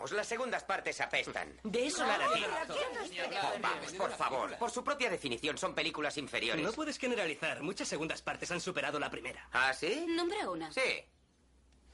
[0.00, 1.60] Vamos, las segundas partes apestan.
[1.62, 2.18] De eso la.
[2.26, 4.56] Oh, vamos, por favor.
[4.56, 6.64] Por su propia definición, son películas inferiores.
[6.64, 7.62] No puedes generalizar.
[7.62, 9.46] Muchas segundas partes han superado la primera.
[9.52, 10.06] ¿Ah, sí?
[10.08, 10.72] Nombra una.
[10.72, 11.04] Sí.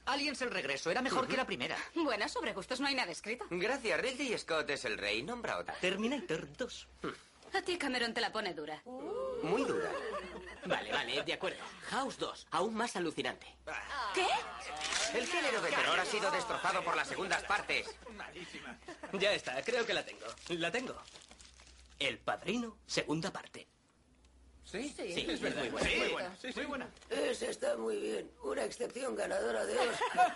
[0.05, 1.77] Aliens el regreso era mejor que la primera.
[1.95, 3.45] Bueno, sobre gustos no hay nada escrito.
[3.49, 5.21] Gracias, Ridley Scott es el rey.
[5.21, 5.73] Nombra otra.
[5.81, 6.87] Terminator 2.
[7.53, 8.81] A ti Cameron te la pone dura.
[9.43, 9.89] Muy dura.
[10.65, 11.63] Vale, vale, de acuerdo.
[11.89, 13.47] House 2, aún más alucinante.
[14.13, 14.27] ¿Qué?
[15.17, 17.87] El género de terror ha sido destrozado por las segundas partes.
[19.13, 20.25] Ya está, creo que la tengo.
[20.49, 20.95] La tengo.
[21.99, 23.67] El Padrino, segunda parte.
[24.65, 24.93] ¿Sí?
[24.97, 25.61] Sí, es verdad.
[25.61, 25.87] muy buena.
[25.89, 25.97] Sí.
[25.97, 26.35] Muy buena.
[26.41, 26.89] Sí, muy buena.
[27.09, 28.29] Esa está muy bien.
[28.43, 30.35] Una excepción ganadora de Oscar.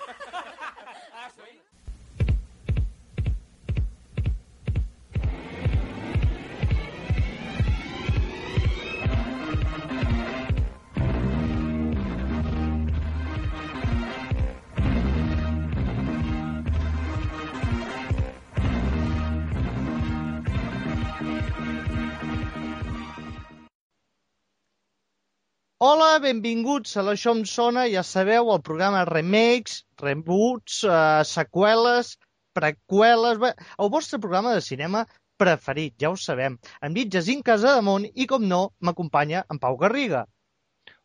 [25.82, 32.12] Hola, benvinguts a l'Això em sona, ja sabeu, el programa remakes, reboots, eh, seqüeles,
[32.54, 33.40] preqüeles...
[33.42, 33.50] Bé,
[33.82, 35.02] el vostre programa de cinema
[35.42, 36.60] preferit, ja ho sabem.
[36.86, 40.22] Em dic Jacint Casademont i, com no, m'acompanya en Pau Garriga.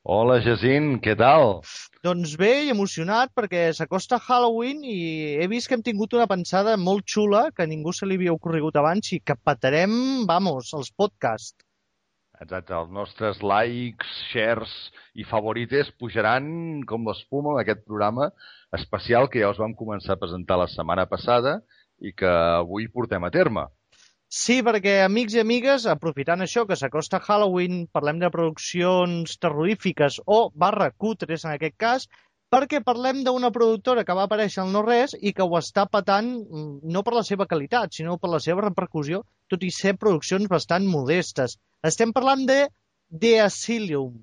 [0.04, 1.62] Hola, Jacint, què tal?
[2.04, 4.98] Doncs bé, i emocionat perquè s'acosta Halloween i
[5.40, 8.36] he vist que hem tingut una pensada molt xula que a ningú se li havia
[8.36, 9.96] ocorregut abans i que petarem,
[10.28, 11.65] vamos, els podcasts.
[12.44, 14.72] Exacte, els nostres likes, shares
[15.16, 18.28] i favorites pujaran com l'espuma en aquest programa
[18.76, 21.60] especial que ja us vam començar a presentar la setmana passada
[21.98, 23.64] i que avui portem a terme.
[24.28, 30.38] Sí, perquè, amics i amigues, aprofitant això que s'acosta Halloween, parlem de produccions terrorífiques o
[30.64, 32.08] barra cutres en aquest cas,
[32.52, 36.92] perquè parlem d'una productora que va aparèixer al no-res i que ho està patant mm,
[36.92, 40.86] no per la seva qualitat, sinó per la seva repercussió, tot i ser produccions bastant
[40.90, 41.56] modestes.
[41.84, 42.64] Estem parlant de
[43.10, 44.16] The Asylum.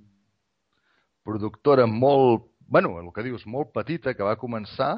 [1.23, 4.97] Productora molt, bueno, el que dius, molt petita, que va començar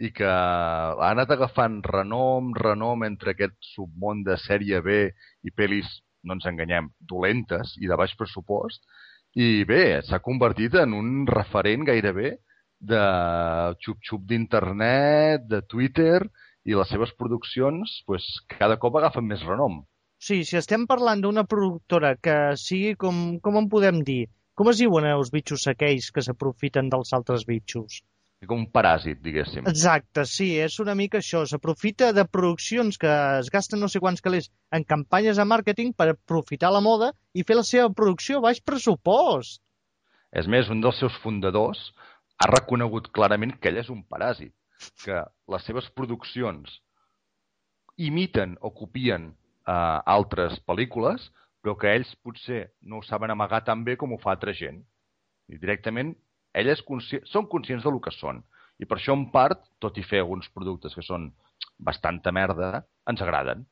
[0.00, 5.02] i que ha anat agafant renom, renom entre aquest submón de sèrie B
[5.44, 5.88] i pel·lis,
[6.24, 8.82] no ens enganyem, dolentes i de baix pressupost.
[9.36, 12.36] I bé, s'ha convertit en un referent gairebé
[12.80, 13.02] de
[13.84, 16.20] xup-xup d'internet, de Twitter,
[16.66, 18.26] i les seves produccions pues,
[18.58, 19.84] cada cop agafen més renom.
[20.18, 24.24] Sí, si estem parlant d'una productora que sigui com, com en podem dir,
[24.56, 28.00] com es diuen els bitxos aquells que s'aprofiten dels altres bitxos?
[28.46, 29.64] Com un paràsit, diguéssim.
[29.66, 31.40] Exacte, sí, és una mica això.
[31.48, 36.10] S'aprofita de produccions que es gasten no sé quants calés en campanyes de màrqueting per
[36.12, 39.60] aprofitar la moda i fer la seva producció a baix pressupost.
[40.36, 41.80] És més, un dels seus fundadors
[42.38, 44.52] ha reconegut clarament que ell és un paràsit,
[45.04, 45.22] que
[45.52, 46.80] les seves produccions
[47.96, 51.30] imiten o copien eh, altres pel·lícules,
[51.62, 54.82] però que ells potser no ho saben amagar tan bé com ho fa altra gent.
[55.50, 56.12] I directament,
[56.54, 58.42] elles consci són conscients del que són.
[58.78, 61.30] I per això, en part, tot i fer alguns productes que són
[61.78, 63.64] bastanta merda, ens agraden.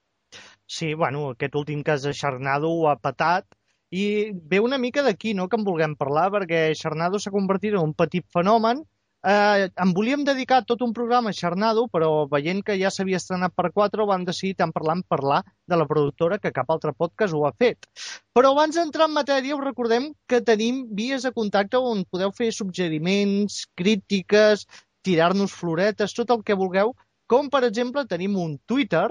[0.66, 3.46] Sí, bueno, aquest últim cas de Charnado ho ha patat
[3.94, 7.84] i ve una mica d'aquí, no?, que en vulguem parlar, perquè Charnado s'ha convertit en
[7.84, 8.82] un petit fenomen.
[9.24, 13.54] Eh, em volíem dedicar tot un programa a Charnado, però veient que ja s'havia estrenat
[13.56, 17.32] per 4, vam decidir tant parlar en parlar de la productora que cap altre podcast
[17.32, 17.88] ho ha fet.
[18.36, 22.50] Però abans d'entrar en matèria, us recordem que tenim vies de contacte on podeu fer
[22.52, 24.68] suggeriments, crítiques,
[25.00, 26.92] tirar-nos floretes, tot el que vulgueu,
[27.26, 29.08] com per exemple tenim un Twitter,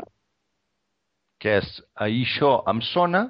[1.42, 1.70] que és
[2.06, 3.28] això em sona,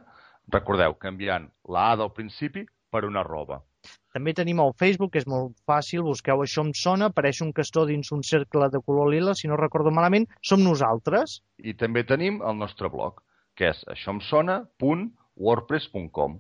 [0.54, 3.64] recordeu, canviant la A del principi per una arroba.
[4.14, 7.86] També tenim el Facebook, que és molt fàcil, busqueu això em sona, apareix un castó
[7.90, 11.28] dins un cercle de color lila, si no recordo malament, som nosaltres.
[11.58, 13.14] I també tenim el nostre blog,
[13.58, 16.32] que és aixòemsona.wordpress.com,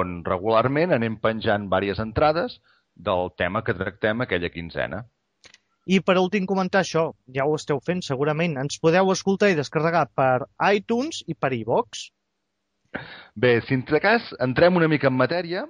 [0.00, 2.50] on regularment anem penjant diverses entrades
[2.96, 5.04] del tema que tractem aquella quinzena.
[5.84, 10.06] I per últim comentar això, ja ho esteu fent segurament, ens podeu escoltar i descarregar
[10.16, 12.12] per iTunes i per iVox.
[13.36, 15.68] Bé, si en cas entrem una mica en matèria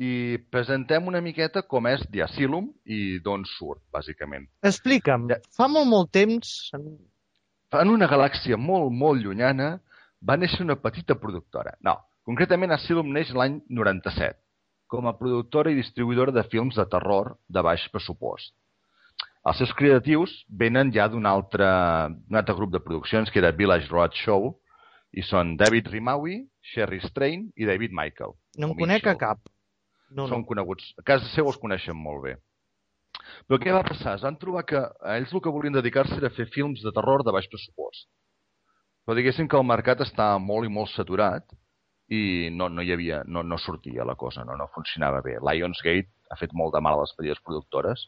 [0.00, 4.48] i presentem una miqueta com és The Asylum i d'on surt, bàsicament.
[4.64, 5.40] Explica'm, ja.
[5.56, 6.72] fa molt, molt temps...
[7.72, 9.78] En una galàxia molt, molt llunyana
[10.20, 11.72] va néixer una petita productora.
[11.80, 11.96] No,
[12.28, 14.36] concretament Asylum neix l'any 97,
[14.92, 18.52] com a productora i distribuïdora de films de terror de baix pressupost.
[19.48, 21.66] Els seus creatius venen ja d'un altre,
[22.30, 24.52] un altre grup de produccions, que era Village Road Show,
[25.12, 26.38] i són David Rimawi,
[26.72, 28.36] Sherry Strain i David Michael.
[28.62, 29.51] No em conec a cap.
[30.16, 30.48] No, Són no.
[30.48, 30.92] coneguts.
[31.00, 32.36] A casa seu els coneixen molt bé.
[33.48, 34.16] Però què va passar?
[34.16, 37.24] Es van trobar que a ells el que volien dedicar-se era fer films de terror
[37.24, 38.08] de baix pressupost.
[39.04, 41.46] Però diguéssim que el mercat estava molt i molt saturat
[42.12, 45.38] i no, no hi havia, no, no sortia la cosa, no, no funcionava bé.
[45.40, 48.06] Lionsgate ha fet molt de mal a les petites productores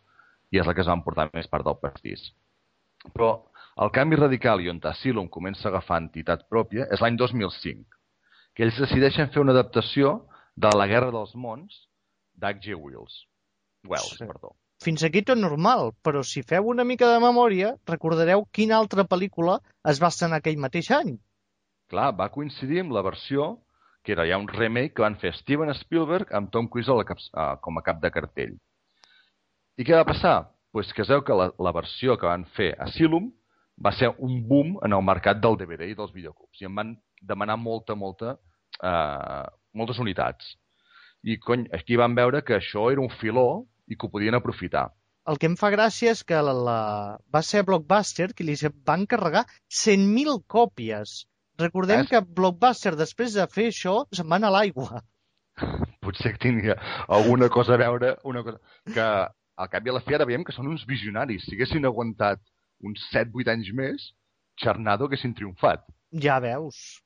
[0.53, 2.29] i és la que es van portar més part del pastís.
[3.15, 3.33] Però
[3.83, 7.85] el canvi radical i on Asylum comença a agafar entitat pròpia és l'any 2005,
[8.55, 10.21] que ells decideixen fer una adaptació
[10.55, 11.83] de La guerra dels mons
[12.35, 12.75] d'H.G.
[12.75, 13.25] Wells.
[13.89, 14.27] Wells, Sí.
[14.27, 14.55] perdó.
[14.83, 19.61] Fins aquí tot normal, però si feu una mica de memòria, recordareu quina altra pel·lícula
[19.89, 21.15] es va estrenar aquell mateix any.
[21.89, 23.61] Clar, va coincidir amb la versió
[24.05, 27.05] que era ja un remake que van fer Steven Spielberg amb Tom Cruise a la
[27.09, 28.59] cap, uh, com a cap de cartell.
[29.79, 30.51] I què va passar?
[30.73, 33.31] Pues que es veu que la, la versió que van fer Asylum
[33.85, 36.61] va ser un boom en el mercat del DVD i dels videoclubs.
[36.61, 36.93] I em van
[37.23, 38.37] demanar molta, molta,
[38.83, 40.53] uh, moltes unitats.
[41.25, 44.91] I cony, aquí van veure que això era un filó i que ho podien aprofitar.
[45.25, 46.79] El que em fa gràcia és que la, la...
[47.33, 51.15] va ser Blockbuster qui li van carregar 100.000 còpies.
[51.61, 55.01] Recordem És- que Blockbuster, després de fer això, se'n va anar a l'aigua.
[56.05, 56.75] Potser que tingui
[57.09, 58.61] alguna cosa a veure, una cosa...
[58.93, 59.09] que
[59.57, 61.47] al cap i a la fi ara veiem que són uns visionaris.
[61.47, 62.43] Si haguessin aguantat
[62.85, 64.11] uns 7-8 anys més,
[64.61, 65.87] Charnado haguessin triomfat.
[66.21, 67.01] Ja veus.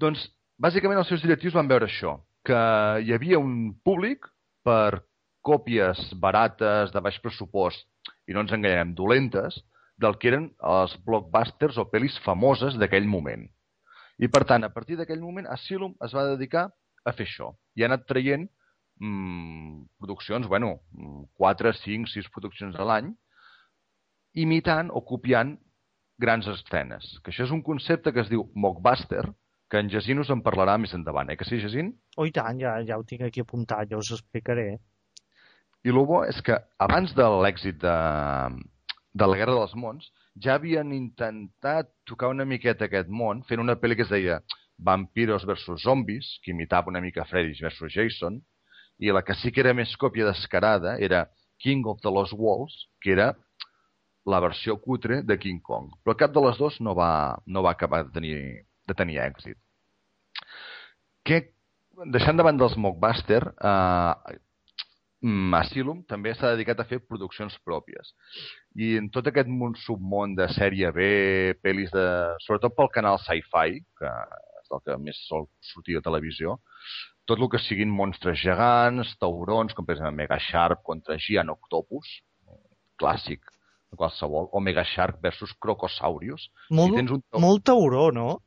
[0.00, 0.26] Doncs,
[0.60, 2.60] bàsicament, els seus directius van veure això, que
[3.04, 4.26] hi havia un públic
[4.64, 5.02] per
[5.46, 7.86] còpies barates, de baix pressupost,
[8.28, 9.56] i no ens enganyem, dolentes,
[10.00, 13.44] del que eren els blockbusters o pel·lis famoses d'aquell moment.
[14.20, 16.68] I, per tant, a partir d'aquell moment, Asylum es va dedicar
[17.04, 17.50] a fer això.
[17.76, 18.46] I ha anat traient
[19.00, 20.78] mm, produccions, bueno,
[21.40, 23.10] 4, 5, 6 produccions a l'any,
[24.44, 25.56] imitant o copiant
[26.20, 27.16] grans estrenes.
[27.24, 29.24] Que això és un concepte que es diu mockbuster,
[29.70, 31.36] que en Jacint us en parlarà més endavant, eh?
[31.38, 31.92] Que sí, Jacint?
[32.16, 34.72] Oh, i tant, ja, ja ho tinc aquí apuntat, ja us explicaré.
[35.86, 37.94] I el bo és que abans de l'èxit de,
[39.14, 40.10] de la Guerra dels Mons,
[40.42, 44.40] ja havien intentat tocar una miqueta aquest món fent una pel·li que es deia
[44.80, 48.40] Vampiros versus Zombies, que imitava una mica Freddy versus Jason,
[48.98, 51.28] i la que sí que era més còpia descarada era
[51.60, 53.34] King of the Lost Walls, que era
[54.26, 55.92] la versió cutre de King Kong.
[56.04, 58.36] Però cap de les dues no va, no va acabar de tenir,
[58.90, 59.58] de tenir èxit.
[61.26, 61.40] Que,
[62.12, 63.40] deixant de banda els mockbuster,
[63.70, 64.38] eh,
[65.22, 68.14] mm, Asylum també s'ha dedicat a fer produccions pròpies.
[68.80, 71.10] I en tot aquest món submón de sèrie B,
[71.62, 72.06] pel·lis de...
[72.46, 74.10] sobretot pel canal Sci-Fi, que
[74.62, 76.58] és el que més sol sortir a televisió,
[77.28, 82.08] tot el que siguin monstres gegants, taurons, com per exemple Mega Shark contra Giant Octopus,
[83.00, 83.44] clàssic
[83.90, 86.48] de qualsevol, o Mega Shark versus Crocosaurius.
[86.70, 88.40] Molt, tens un- molt tauró, no?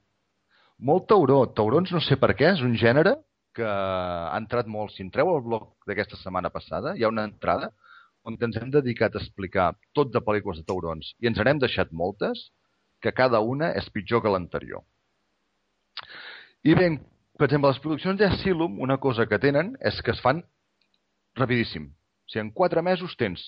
[0.80, 1.44] Molt tauró.
[1.56, 3.18] Taurons no sé per què, és un gènere
[3.54, 4.94] que ha entrat molt.
[4.96, 7.72] Si entreu al blog d'aquesta setmana passada, hi ha una entrada
[8.24, 11.92] on ens hem dedicat a explicar tot de pel·lícules de taurons i ens n'hem deixat
[11.92, 12.50] moltes,
[13.04, 14.84] que cada una és pitjor que l'anterior.
[16.64, 16.88] I bé,
[17.36, 20.40] per exemple, les produccions d'Asylum, una cosa que tenen és que es fan
[21.36, 21.90] rapidíssim.
[21.92, 23.44] O sigui, en quatre mesos tens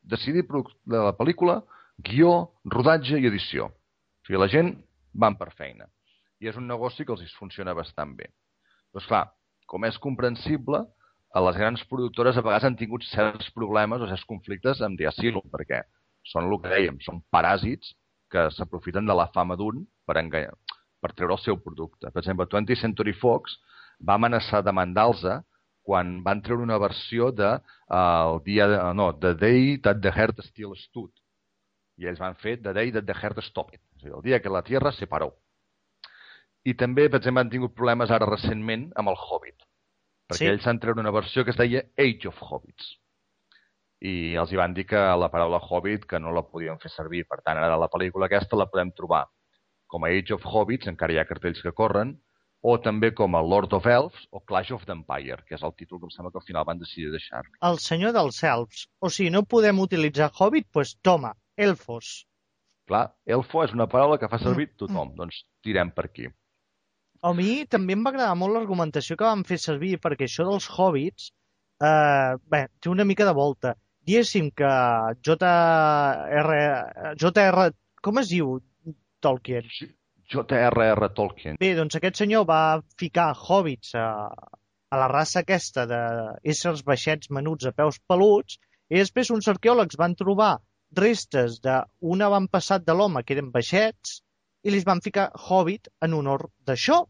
[0.00, 1.60] decidir de la pel·lícula,
[2.00, 3.68] guió, rodatge i edició.
[3.68, 4.72] O sigui, la gent
[5.12, 5.90] van per feina.
[6.42, 8.30] I és un negoci que els funciona bastant bé.
[8.94, 9.24] Doncs clar,
[9.70, 10.82] com és comprensible,
[11.34, 15.46] a les grans productores a vegades han tingut certs problemes o certs conflictes amb Asylum,
[15.50, 15.82] perquè
[16.30, 17.94] són el que dèiem, són paràsits
[18.30, 20.54] que s'aprofiten de la fama d'un per, enganyar,
[21.02, 22.10] per treure el seu producte.
[22.10, 23.58] Per exemple, 20th Century Fox
[23.98, 25.26] va amenaçar de demandar-los
[25.84, 30.14] quan van treure una versió de uh, el dia de, no, The Day That the
[30.14, 31.12] Heart Still Stood.
[32.00, 33.82] I ells van fer The Day That the Heart Stopped.
[33.98, 35.34] És a dir, el dia que la Tierra se paró.
[36.64, 39.64] I també, per exemple, han tingut problemes ara recentment amb el Hobbit.
[40.30, 40.46] Perquè Sí.
[40.48, 42.94] ells han treure una versió que es deia Age of Hobbits.
[44.00, 47.26] I els hi van dir que la paraula Hobbit que no la podien fer servir.
[47.28, 49.26] Per tant, ara la pel·lícula aquesta la podem trobar
[49.86, 52.16] com a Age of Hobbits, encara hi ha cartells que corren,
[52.64, 55.74] o també com a Lord of Elves o Clash of the Empire, que és el
[55.76, 57.44] títol que em sembla que al final van decidir deixar.
[57.60, 58.86] El senyor dels elfs.
[59.00, 62.24] O sigui, no podem utilitzar Hobbit, doncs pues, toma, elfos.
[62.88, 66.26] Clar, elfo és una paraula que fa servir tothom, doncs tirem per aquí.
[67.24, 70.66] A mi també em va agradar molt l'argumentació que van fer servir, perquè això dels
[70.68, 71.30] hobbits,
[71.80, 73.72] eh, bé, té una mica de volta.
[74.04, 74.72] Diguéssim que
[75.24, 76.56] J.R.
[77.22, 77.68] J.R.
[78.04, 78.58] Com es diu
[79.24, 79.70] Tolkien?
[80.34, 81.08] J.R.R.
[81.16, 81.56] Tolkien.
[81.60, 82.60] Bé, doncs aquest senyor va
[83.00, 88.60] ficar hobbits a, a la raça aquesta d'éssers baixets menuts a peus peluts
[88.92, 90.52] i després uns arqueòlegs van trobar
[91.00, 94.20] restes d'un avantpassat de l'home que eren baixets
[94.64, 97.00] i li van ficar hobbit en honor d'això.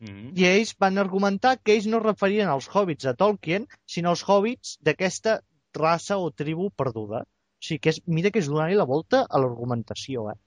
[0.00, 0.38] Mm -hmm.
[0.40, 4.78] I ells van argumentar que ells no referien als hobbits de Tolkien, sinó als hobbits
[4.80, 5.40] d'aquesta
[5.74, 7.20] raça o tribu perduda.
[7.22, 10.38] O sigui que és, mira que és donar-hi la volta a l'argumentació, eh?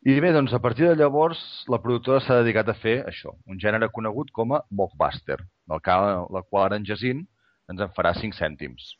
[0.00, 3.58] I bé, doncs a partir de llavors la productora s'ha dedicat a fer això, un
[3.60, 5.36] gènere conegut com a mockbuster,
[5.68, 7.20] del qual, la qual ara en Jacint
[7.68, 8.94] ens en farà 5 cèntims.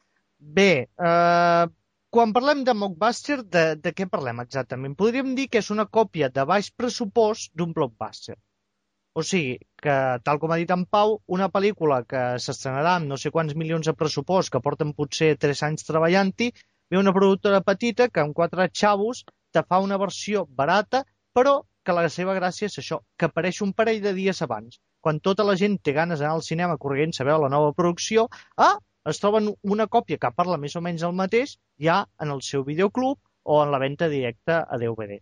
[0.59, 0.73] Bé,
[1.09, 1.65] eh,
[2.11, 4.95] quan parlem de mockbuster, de, de què parlem exactament?
[4.99, 8.37] Podríem dir que és una còpia de baix pressupost d'un blockbuster.
[9.13, 9.95] O sigui, que,
[10.27, 13.89] tal com ha dit en Pau, una pel·lícula que s'estrenarà amb no sé quants milions
[13.91, 16.51] de pressupost, que porten potser 3 anys treballant-hi,
[16.91, 19.25] ve una productora petita que amb quatre xavos
[19.55, 21.03] te fa una versió barata,
[21.35, 24.79] però que la seva gràcia és això, que apareix un parell de dies abans.
[25.03, 28.29] Quan tota la gent té ganes d'anar al cinema corrent a veure la nova producció,
[28.69, 28.77] ah,
[29.11, 31.57] es troben una còpia que parla més o menys el mateix
[31.89, 35.19] ja en el seu videoclub o en la venda directa a DVD.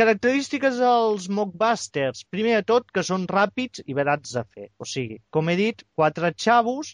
[0.00, 2.24] Característiques dels mockbusters.
[2.34, 4.64] Primer de tot, que són ràpids i barats de fer.
[4.82, 6.90] O sigui, com he dit, quatre xavos,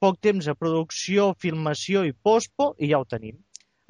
[0.00, 3.36] poc temps de producció, filmació i pospo i ja ho tenim.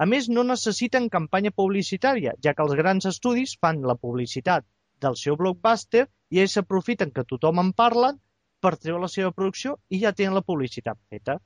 [0.03, 4.67] A més, no necessiten campanya publicitària, ja que els grans estudis fan la publicitat
[5.07, 8.13] del seu blockbuster i ells s'aprofiten que tothom en parla
[8.61, 11.39] per treure la seva producció i ja tenen la publicitat feta.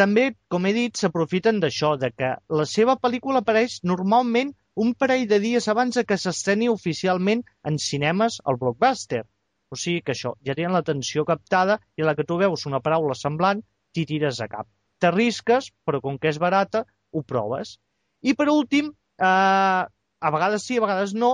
[0.00, 5.28] També, com he dit, s'aprofiten d'això, de que la seva pel·lícula apareix normalment un parell
[5.30, 9.22] de dies abans de que s'estreni oficialment en cinemes al blockbuster.
[9.70, 12.82] O sigui que això, ja tenen l'atenció captada i a la que tu veus una
[12.82, 13.62] paraula semblant,
[13.94, 14.68] t'hi tires a cap.
[15.02, 17.78] T'arrisques, però com que és barata, ho proves.
[18.22, 18.90] I per últim,
[19.30, 19.82] eh,
[20.26, 21.32] a vegades sí, a vegades no,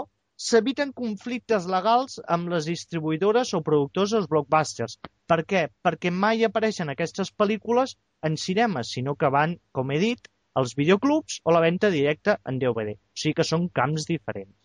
[0.48, 4.96] s'eviten conflictes legals amb les distribuïdores o productors dels blockbusters.
[5.28, 5.66] Per què?
[5.86, 7.96] Perquè mai apareixen aquestes pel·lícules
[8.28, 12.58] en cinemes, sinó que van, com he dit, als videoclubs o la venda directa en
[12.58, 12.96] DVD.
[12.96, 14.56] O sigui que són camps diferents.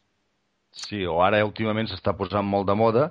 [0.75, 3.05] Sí, o ara últimament s'està posant molt de moda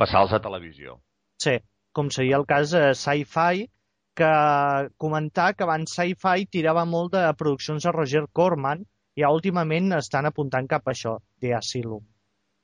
[0.00, 0.96] passar-los a televisió.
[1.42, 1.58] Sí,
[1.92, 3.66] com seria el cas de Sci-Fi,
[4.16, 4.32] que
[5.00, 8.86] comentar que abans Sci-Fi tirava molt de produccions de Roger Corman
[9.16, 12.04] i últimament estan apuntant cap a això, de Asylum.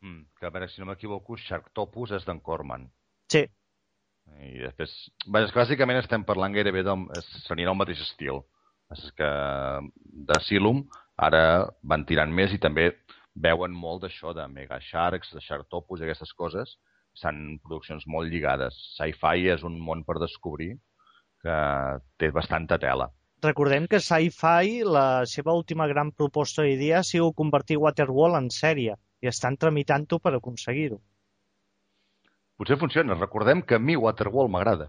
[0.00, 2.86] Mm, que a veure, si no m'equivoco, Sharktopus és d'en Corman.
[3.32, 3.44] Sí,
[4.36, 4.92] I després...
[5.26, 7.06] Bé, bàsicament estem parlant gairebé del...
[7.46, 8.42] S'anirà al mateix estil.
[8.94, 9.28] És que
[10.28, 10.84] d'Asylum
[11.28, 11.42] ara
[11.92, 12.90] van tirant més i també
[13.48, 16.76] veuen molt d'això de Mega Sharks, de Sharktopus i aquestes coses.
[17.18, 18.76] Són produccions molt lligades.
[18.96, 20.72] Sci-fi és un món per descobrir
[21.42, 21.58] que
[22.18, 23.08] té bastanta tela.
[23.44, 28.96] Recordem que Sci-Fi, la seva última gran proposta d'idea ha sigut convertir Waterworld en sèrie
[29.22, 30.98] i estan tramitant-ho per aconseguir-ho.
[32.58, 33.14] Potser funciona.
[33.14, 34.88] Recordem que a mi Waterworld m'agrada.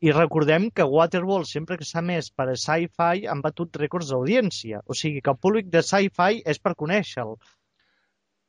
[0.00, 4.82] I recordem que Waterworld, sempre que s'ha més per a Sci-Fi, han batut rècords d'audiència.
[4.86, 7.38] O sigui que el públic de Sci-Fi és per conèixer-lo.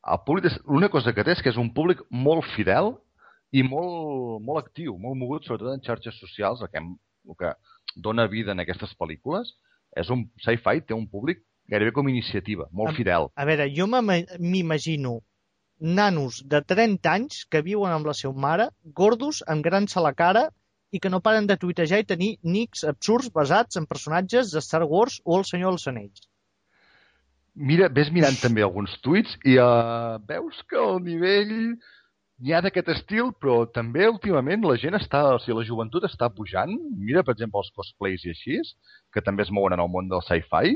[0.06, 2.92] El públic, l'única cosa que té és que és un públic molt fidel
[3.56, 6.92] i molt, molt actiu, molt mogut, sobretot en xarxes socials, el que, hem,
[7.30, 7.54] el que
[7.96, 9.54] dona vida en aquestes pel·lícules.
[9.96, 11.40] És un sci-fi, té un públic
[11.72, 13.30] gairebé com iniciativa, molt Am- fidel.
[13.36, 15.22] A veure, jo m'ima- m'imagino
[15.80, 20.14] nanos de 30 anys que viuen amb la seva mare, gordos, amb grans a la
[20.14, 20.50] cara
[20.96, 24.86] i que no paren de tuitejar i tenir nics absurds basats en personatges de Star
[24.88, 26.24] Wars o El Senyor dels Anells.
[27.56, 31.54] Mira, ves mirant també alguns tuits i uh, veus que el nivell
[32.36, 36.28] n'hi ha d'aquest estil, però també últimament la gent està, o sigui, la joventut està
[36.36, 36.74] pujant.
[37.00, 38.60] Mira, per exemple, els cosplays i així,
[39.16, 40.76] que també es mouen en el món del sci-fi,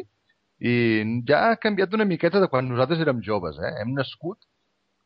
[0.60, 0.76] i
[1.28, 3.74] ja ha canviat una miqueta de quan nosaltres érem joves, eh?
[3.84, 4.40] Hem nascut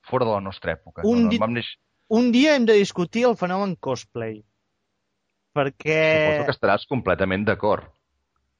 [0.05, 1.01] fora de la nostra època.
[1.05, 1.79] Un no, no, di- néixer...
[2.13, 4.43] Un dia hem de discutir el fenomen cosplay.
[5.53, 7.85] Perquè Suposo que estaràs completament d'acord.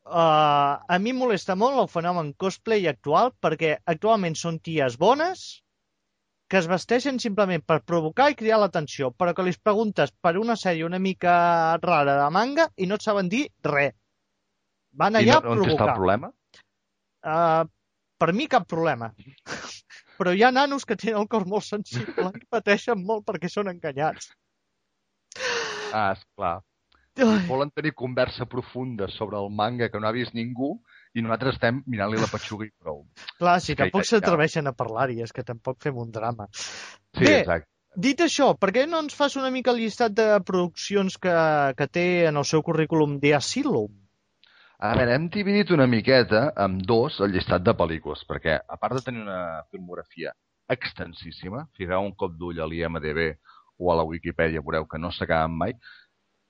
[0.06, 5.64] uh, a mi em molesta molt el fenomen cosplay actual perquè actualment són ties bones
[6.54, 10.54] que es vesteixen simplement per provocar i cridar l'atenció, però que li preguntes per una
[10.60, 11.34] sèrie una mica
[11.82, 13.96] rara de manga i no et saben dir res.
[14.94, 15.96] Van I allà no, a on està el provocar.
[15.98, 16.30] problema?
[17.26, 17.64] Uh,
[18.22, 19.10] per mi cap problema.
[20.20, 23.72] Però hi ha nanos que tenen el cor molt sensible i pateixen molt perquè són
[23.72, 24.30] enganyats.
[25.90, 26.60] Ah, esclar.
[27.22, 30.80] Ai, Volen tenir conversa profunda sobre el manga que no ha vist ningú
[31.14, 33.04] i nosaltres estem mirant-li la petxuga i prou.
[33.38, 36.48] clar, si que tampoc s'atreveixen a parlar-hi, és que tampoc fem un drama.
[36.54, 37.70] Sí, Bé, exacte.
[37.94, 41.34] Dit això, per què no ens fas una mica el llistat de produccions que,
[41.78, 43.92] que té en el seu currículum de Asylum?
[44.82, 48.98] A veure, hem dividit una miqueta amb dos el llistat de pel·lícules, perquè a part
[48.98, 50.34] de tenir una filmografia
[50.74, 53.36] extensíssima, figueu un cop d'ull a l'IMDB
[53.78, 55.78] o a la Wikipedia, veureu que no s'acaben mai,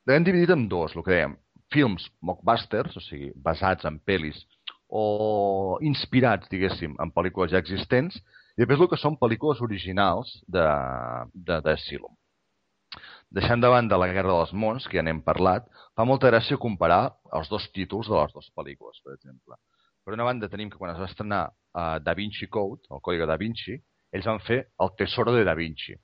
[0.08, 1.38] l'hem dividit en dos, el que dèiem,
[1.74, 4.40] films mockbusters, o sigui, basats en pel·lis
[4.94, 8.20] o inspirats, diguéssim, en pel·lícules ja existents,
[8.54, 10.66] i després el que són pel·lícules originals de,
[11.34, 12.14] de, de Asylum.
[13.34, 15.66] deixant de banda la Guerra dels Mons, que ja n'hem parlat,
[15.98, 19.58] fa molta gràcia comparar els dos títols de les dues pel·lícules, per exemple.
[20.06, 23.26] Per una banda tenim que quan es va estrenar uh, Da Vinci Code, el còdigo
[23.26, 23.80] Da Vinci,
[24.14, 25.96] ells van fer el Tesoro de Da Vinci.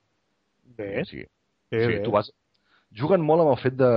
[0.79, 1.27] Bé, O sigui,
[1.69, 2.03] bé, o sigui, bé.
[2.07, 2.31] tu vas...
[2.95, 3.89] Juguen molt amb el fet de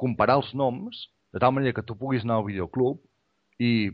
[0.00, 3.00] comparar els noms, de tal manera que tu puguis anar al videoclub
[3.60, 3.90] i,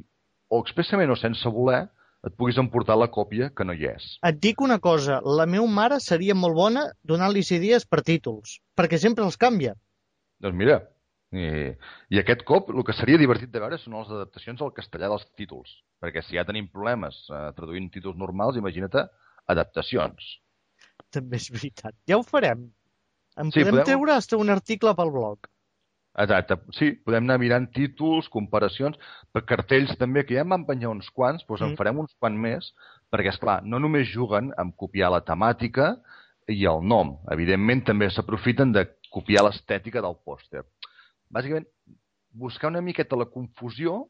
[0.50, 1.84] o expressament o sense voler,
[2.24, 4.06] et puguis emportar la còpia que no hi és.
[4.24, 9.00] Et dic una cosa, la meva mare seria molt bona donant-li idees per títols, perquè
[9.00, 9.74] sempre els canvia.
[10.40, 10.78] Doncs mira,
[11.34, 11.74] i,
[12.14, 15.26] i aquest cop el que seria divertit de veure són les adaptacions al castellà dels
[15.36, 19.04] títols, perquè si ja tenim problemes eh, traduint títols normals, imagina't
[19.52, 20.32] adaptacions.
[21.12, 21.96] També és veritat.
[22.08, 22.68] Ja ho farem.
[23.36, 25.48] En Sí, podem podem- treure hasta un article pel blog.
[26.16, 28.96] Exacte, sí, podem anar mirant títols, comparacions,
[29.32, 31.76] per cartells també, que ja en van penjar uns quants, doncs en Mm.
[31.76, 32.72] farem uns quants més,
[33.10, 35.96] perquè, és clar no només juguen amb copiar la temàtica
[36.46, 40.62] i el nom, evidentment també s'aprofiten de copiar l'estètica del pòster.
[41.32, 41.66] Bàsicament,
[42.30, 44.08] buscar una miqueta la confusió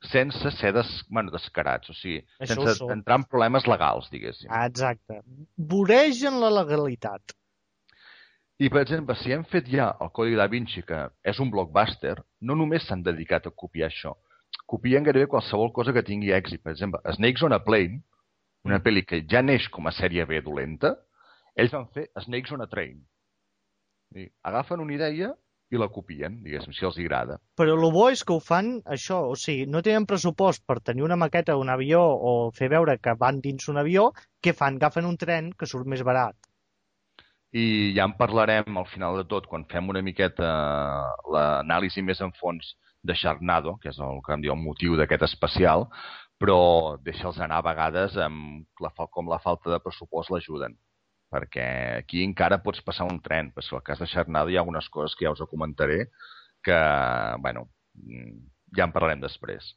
[0.00, 4.48] sense ser des, bueno, descarats, o sigui, Això sense entrar en problemes legals, diguéssim.
[4.50, 5.20] Ah, exacte.
[5.56, 7.20] Voregen la legalitat.
[8.62, 12.14] I, per exemple, si hem fet ja el Codi da Vinci, que és un blockbuster,
[12.46, 14.12] no només s'han dedicat a copiar això.
[14.70, 16.62] Copien gairebé qualsevol cosa que tingui èxit.
[16.62, 18.02] Per exemple, Snakes on a Plane,
[18.64, 18.84] una Mm.
[18.84, 20.94] pel·li que ja neix com a sèrie B dolenta,
[21.56, 23.00] ells van fer Snakes on a Train.
[24.14, 25.32] I agafen una idea
[25.72, 27.38] i la copien, diguéssim, si els agrada.
[27.56, 31.02] Però el bo és que ho fan això, o sigui, no tenen pressupost per tenir
[31.02, 34.12] una maqueta d'un avió o fer veure que van dins un avió,
[34.44, 34.76] què fan?
[34.76, 36.36] Agafen un tren que surt més barat.
[37.52, 40.48] I ja en parlarem al final de tot, quan fem una miqueta
[41.34, 45.26] l'anàlisi més en fons de Sharknado, que és el que em diu el motiu d'aquest
[45.26, 45.88] especial,
[46.40, 50.78] però deixa'ls anar a vegades amb la, com la falta de pressupost l'ajuden.
[51.32, 51.66] Perquè
[52.00, 54.88] aquí encara pots passar un tren, però en el cas de Sharknado hi ha algunes
[54.88, 56.06] coses que ja us ho comentaré
[56.64, 56.78] que,
[57.44, 58.36] bueno, mm,
[58.76, 59.74] ja en parlarem després.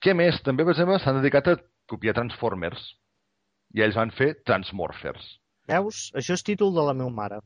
[0.00, 0.40] Què més?
[0.44, 1.58] També, per exemple, s'han dedicat a
[1.90, 2.82] copiar Transformers
[3.74, 5.26] i ells van fer Transmorphers.
[5.70, 6.10] Veus?
[6.14, 7.40] Això és títol de la meva mare.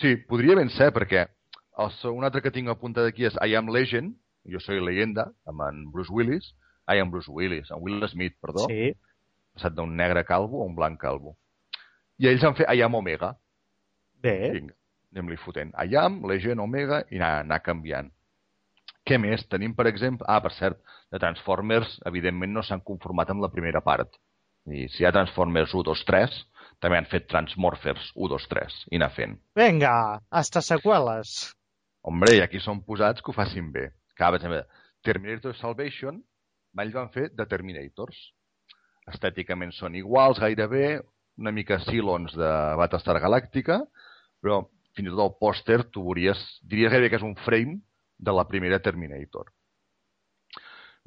[0.00, 3.68] Sí, podria ben ser, perquè el, un altre que tinc apuntat aquí és I Am
[3.74, 4.14] Legend,
[4.48, 6.52] jo soy leyenda, amb en Bruce Willis,
[6.88, 8.94] I am Bruce Willis, en Will Smith, perdó, Sí.
[9.54, 11.36] passat d'un negre calvo a un blanc calvo.
[12.18, 13.34] I ells han fet I Am Omega.
[14.22, 14.50] Bé.
[14.54, 14.74] Vinga,
[15.12, 15.74] anem-li fotent.
[15.76, 18.08] I Am, Legend, Omega, i anar, anar canviant.
[19.04, 19.44] Què més?
[19.48, 20.26] Tenim, per exemple...
[20.28, 20.80] Ah, per cert,
[21.12, 24.16] de Transformers, evidentment, no s'han conformat amb la primera part.
[24.68, 26.34] I si hi ha Transformers 1, 2, 3,
[26.82, 29.36] també han fet Transmorphers 1, 2, 3, i anar fent.
[29.58, 29.92] Vinga,
[30.30, 31.36] hasta seqüeles.
[32.06, 33.88] Hombre, i aquí són posats que ho facin bé.
[34.14, 34.62] Que, per exemple,
[35.06, 36.20] Terminator Salvation,
[36.78, 38.18] ells van fer de Terminators.
[39.10, 41.00] Estèticament són iguals, gairebé,
[41.38, 43.80] una mica silons de Battlestar Galàctica,
[44.42, 44.62] però
[44.96, 47.78] fins i tot el pòster tu veuries, diries gairebé que és un frame
[48.18, 49.50] de la primera Terminator.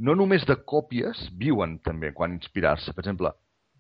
[0.02, 2.94] No només de còpies viuen també quan inspirar-se.
[2.96, 3.34] Per exemple,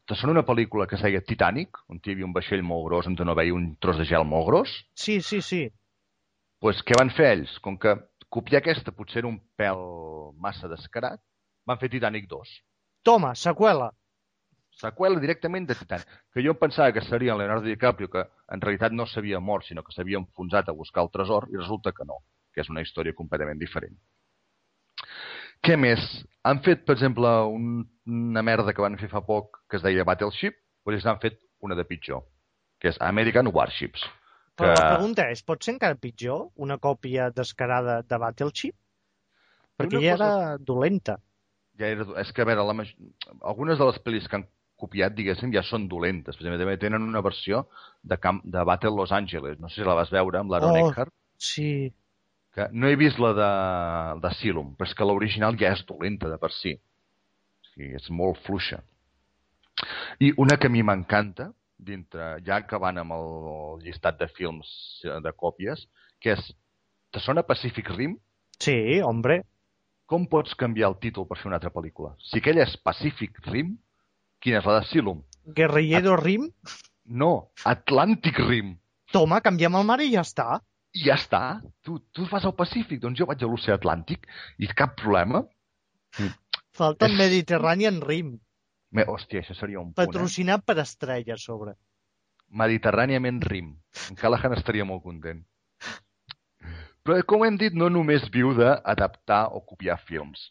[0.05, 3.07] te sona una pel·lícula que es deia Titanic, on hi havia un vaixell molt gros
[3.09, 4.73] on no veia un tros de gel molt gros?
[4.95, 5.63] Sí, sí, sí.
[6.61, 7.57] pues, què van fer ells?
[7.65, 7.95] Com que
[8.29, 9.81] copiar aquesta potser era un pèl
[10.39, 11.19] massa descarat,
[11.67, 12.53] van fer Titanic 2.
[13.03, 13.89] Toma, seqüela.
[14.81, 16.07] Seqüela directament de Titanic.
[16.33, 18.23] Que jo em pensava que seria Leonardo DiCaprio, que
[18.55, 21.93] en realitat no s'havia mort, sinó que s'havia enfonsat a buscar el tresor, i resulta
[21.97, 22.21] que no,
[22.53, 23.97] que és una història completament diferent.
[25.61, 26.01] Què més?
[26.43, 30.05] Han fet, per exemple, un, una merda que van fer fa poc, que es deia
[30.07, 32.23] Battleship, doncs ells han fet una de pitjor,
[32.81, 34.01] que és American Warships.
[34.57, 38.75] Però Que- la pregunta és, pot ser encara pitjor una còpia descarada de Battleship?
[39.77, 41.19] Perquè ja cosa- era dolenta.
[41.79, 42.95] ja era, és que, a veure, la, maj-
[43.41, 44.47] algunes de les pel·lis que han
[44.77, 46.35] copiat, diguéssim, ja són dolentes.
[46.35, 47.67] Per exemple, també tenen una versió
[48.03, 49.59] de, camp, de Battle Los Angeles.
[49.59, 50.89] No sé si la vas veure amb l'Aaron Oh.
[50.89, 51.13] Eckhart.
[51.37, 51.93] Sí.
[52.51, 53.49] Que no he vist la de,
[54.23, 56.73] de Silum, però és que l'original ja és dolenta de per si.
[56.75, 58.81] O sigui, és molt fluixa.
[60.19, 61.49] I una que a mi m'encanta,
[61.81, 63.29] dintre, ja acabant amb el
[63.85, 64.67] llistat de films
[65.05, 65.87] eh, de còpies,
[66.21, 66.51] que és...
[67.11, 68.13] Te sona Pacific Rim?
[68.61, 69.41] Sí, hombre.
[70.07, 72.13] Com pots canviar el títol per fer una altra pel·lícula?
[72.23, 73.73] Si aquella és Pacific Rim,
[74.43, 75.19] quina és la de Silum?
[75.57, 76.45] Guerrillero Rim?
[77.23, 78.77] No, Atlantic Rim.
[79.11, 80.61] Toma, canviem el mar i ja està.
[80.93, 81.41] I ja està.
[81.85, 84.25] Tu, tu vas al Pacífic, doncs jo vaig a l'oceà Atlàntic
[84.59, 85.43] i cap problema.
[86.75, 88.39] Falta el És- Mediterranean Rim,
[88.91, 90.05] Me, hòstia, això seria un punt, eh?
[90.05, 91.77] patrocinat per Estrella a sobre.
[92.51, 93.69] Mediterràniament Rim.
[94.09, 95.45] En Callahan estaria molt content.
[97.07, 100.49] Però, com hem dit, no només viu d'adaptar o copiar films.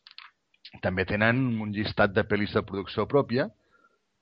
[0.83, 3.51] També tenen un llistat de pel·lis de producció pròpia,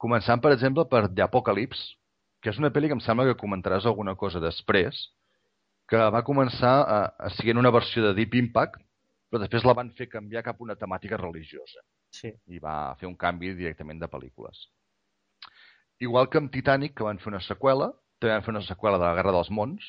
[0.02, 1.94] començant, per exemple, per The Apocalypse,
[2.42, 5.06] que és una pel·li que em sembla que comentaràs alguna cosa després,
[5.88, 8.76] que va començar a, a seguir una versió de Deep Impact,
[9.28, 12.32] però després la van fer canviar cap a una temàtica religiosa Sí.
[12.48, 14.68] i va fer un canvi directament de pel·lícules.
[16.00, 19.04] Igual que amb Titanic, que van fer una seqüela, també van fer una seqüela de
[19.04, 19.84] la Guerra dels Mons.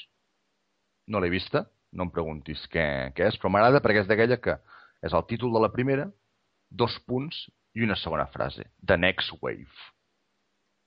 [1.07, 2.85] No l'he vista, no em preguntis què,
[3.15, 4.57] què és, però m'agrada perquè és d'aquella que
[5.05, 6.09] és el títol de la primera,
[6.69, 7.45] dos punts
[7.77, 8.67] i una segona frase.
[8.85, 9.71] The Next Wave.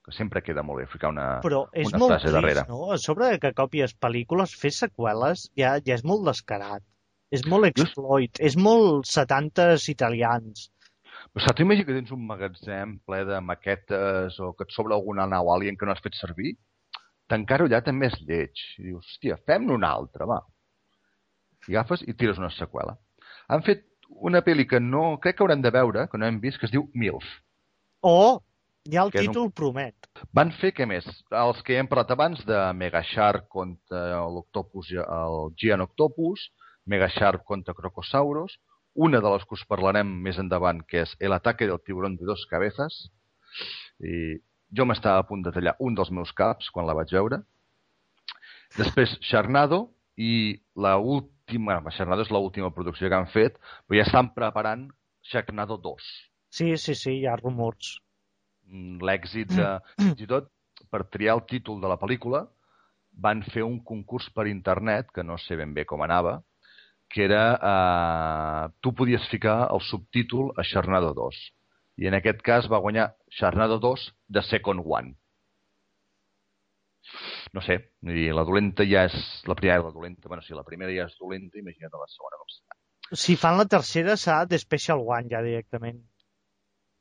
[0.03, 2.65] Que sempre queda molt bé ficar una, Però és una molt frase trist, darrere.
[2.69, 2.91] no?
[2.91, 6.83] A sobre que copies pel·lícules, fer seqüeles ja, ja és molt descarat.
[7.33, 10.67] És molt exploit, és molt 70s italians.
[11.33, 15.25] Però saps, imagina que tens un magatzem ple de maquetes o que et sobra alguna
[15.31, 16.57] nau alien que no has fet servir?
[17.31, 18.67] Tancar-ho allà també és lleig.
[18.83, 20.43] I dius, hòstia, fem-ne una altra, va.
[21.71, 22.99] I agafes i tires una seqüela.
[23.49, 23.87] Han fet
[24.29, 26.75] una pel·li que no, crec que haurem de veure, que no hem vist, que es
[26.75, 27.25] diu MILF.
[28.03, 28.43] O,
[28.91, 29.95] ja el Que és un- títol promet.
[30.33, 31.07] Van fer, què més?
[31.31, 36.51] Els que hem parlat abans de Megashark contra l'Octopus, el Giant Octopus,
[36.87, 38.59] Megashark contra Crocosauros,
[38.95, 42.27] una de les que us parlarem més endavant, que és El ataque del tiburón de
[42.27, 43.11] dos cabezas,
[44.01, 44.37] i
[44.75, 47.43] jo m'estava a punt de tallar un dels meus caps quan la vaig veure.
[48.77, 54.07] Després, Sharnado, i la última, bueno, Sharnado és l'última producció que han fet, però ja
[54.07, 54.89] estan preparant
[55.23, 56.03] Sharknado 2
[56.53, 57.99] Sí, sí, sí, hi ha rumors.
[58.73, 59.69] Mm, l'èxit de...
[60.01, 60.51] Fins i tot,
[60.91, 62.47] per triar el títol de la pel·lícula,
[63.13, 66.41] van fer un concurs per internet, que no sé ben bé com anava,
[67.13, 67.43] que era...
[67.73, 71.41] Eh, tu podies ficar el subtítol a Sharnado 2.
[72.01, 75.17] I en aquest cas va guanyar Sharnado 2 The Second One.
[77.53, 79.17] No sé, la dolenta ja és...
[79.51, 82.49] La primera, la dolenta, bueno, si la primera ja és dolenta, imagina't la segona com
[82.49, 82.79] serà.
[83.13, 86.01] Si fan la tercera serà de Special One ja directament.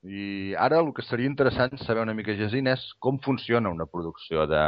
[0.04, 4.48] I ara el que seria interessant saber una mica, Jacint, és com funciona una producció
[4.50, 4.62] de,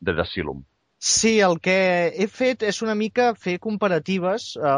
[0.00, 0.64] de Decilum.
[0.98, 1.76] Sí, el que
[2.08, 4.70] he fet és una mica fer comparatives eh,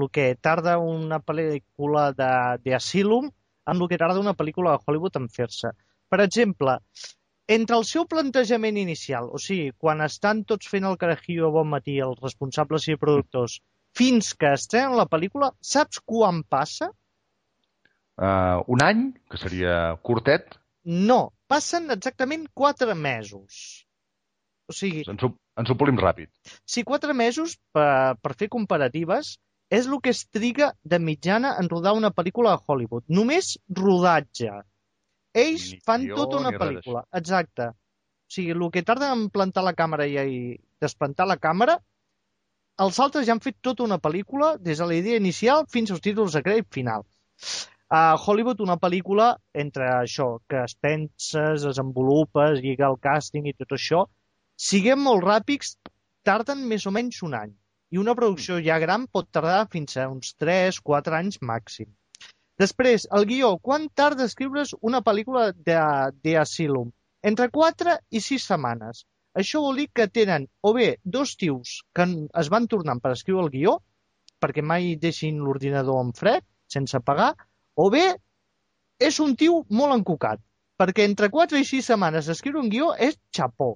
[0.00, 2.32] el que tarda una pel·lícula de,
[2.64, 3.30] de Asylum
[3.64, 5.72] amb el que tarda una pel·lícula de Hollywood en fer-se.
[6.12, 6.76] Per exemple,
[7.56, 11.98] entre el seu plantejament inicial, o sigui, quan estan tots fent el carajillo bon matí,
[12.06, 13.60] els responsables i productors,
[13.96, 16.90] fins que estrenen la pel·lícula, saps quan passa?
[18.20, 23.86] Uh, un any, que seria curtet, No, passen exactament quatre mesos.
[24.66, 26.30] O sigui, ens ho, ens ho polim ràpid.
[26.66, 29.36] si quatre mesos, per, per fer comparatives,
[29.70, 33.04] és el que es triga de mitjana en rodar una pel·lícula a Hollywood.
[33.08, 34.50] Només rodatge.
[35.32, 37.06] Ells Ni fan guió, tota una pel·lícula.
[37.12, 37.70] Exacte.
[37.72, 41.78] O sigui, el que tarda en plantar la càmera i, i desplantar la càmera,
[42.82, 46.02] els altres ja han fet tota una pel·lícula des de la idea inicial fins als
[46.04, 47.06] títols de crèdit final.
[47.92, 49.24] A Hollywood una pel·lícula
[49.62, 54.06] entre això, que es penses, desenvolupes, lliga el càsting i tot això,
[54.66, 55.74] siguem molt ràpids,
[56.24, 57.52] tarden més o menys un any.
[57.92, 61.90] I una producció ja gran pot tardar fins a uns 3-4 anys màxim.
[62.64, 63.52] Després, el guió.
[63.68, 65.78] Quan tarda escriure's una pel·lícula de,
[66.24, 66.88] de Asylum?
[67.20, 69.04] Entre 4 i 6 setmanes.
[69.36, 72.08] Això vol dir que tenen o bé dos tios que
[72.40, 73.78] es van tornant per escriure el guió,
[74.40, 77.34] perquè mai deixin l'ordinador en fred, sense pagar,
[77.74, 78.04] o bé
[79.02, 80.40] és un tio molt encocat,
[80.78, 83.74] perquè entre 4 i 6 setmanes escriure un guió és xapó.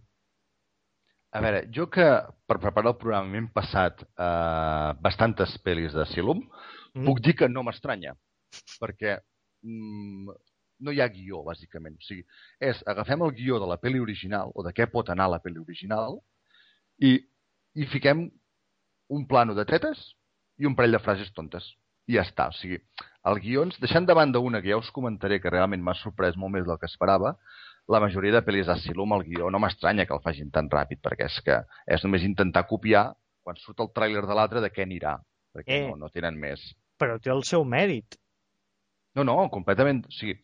[1.36, 2.06] A veure, jo que
[2.48, 6.44] per preparar el programa m'hem passat uh, bastantes pel·lis de Silum,
[6.94, 7.04] mm.
[7.04, 8.14] puc dir que no m'estranya,
[8.80, 9.18] perquè
[9.66, 10.36] mm,
[10.86, 11.98] no hi ha guió, bàsicament.
[11.98, 12.24] O sigui,
[12.70, 15.60] és, agafem el guió de la pel·li original, o de què pot anar la pel·li
[15.60, 16.20] original,
[17.04, 17.18] i,
[17.76, 18.28] i fiquem
[19.12, 20.14] un plano de tetes
[20.56, 21.68] i un parell de frases tontes.
[22.06, 22.48] I ja està.
[22.52, 22.78] O sigui,
[23.26, 26.54] el guió, deixant de banda una que ja us comentaré que realment m'ha sorprès molt
[26.54, 27.34] més del que esperava,
[27.90, 31.26] la majoria de pel·lis d'Asylum, el guió, no m'estranya que el facin tan ràpid, perquè
[31.30, 33.08] és que és només intentar copiar,
[33.46, 35.16] quan surt el tràiler de l'altre, de què anirà,
[35.54, 35.88] perquè Eh.
[35.90, 36.62] no, no tenen més.
[36.98, 38.18] Però té el seu mèrit.
[39.14, 40.02] No, no, completament...
[40.06, 40.34] O sigui,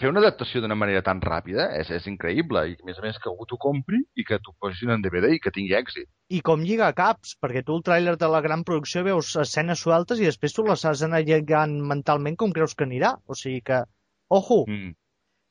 [0.00, 3.18] fer una adaptació d'una manera tan ràpida és, és increïble, i a més a més
[3.18, 6.08] que algú t'ho compri i que t'ho posin en DVD i que tingui èxit.
[6.28, 10.20] I com lliga caps, perquè tu el tràiler de la gran producció veus escenes sueltes
[10.20, 13.16] i després tu les has d'anar lligant mentalment com creus que anirà.
[13.26, 13.82] O sigui que,
[14.28, 14.92] ojo, Mm.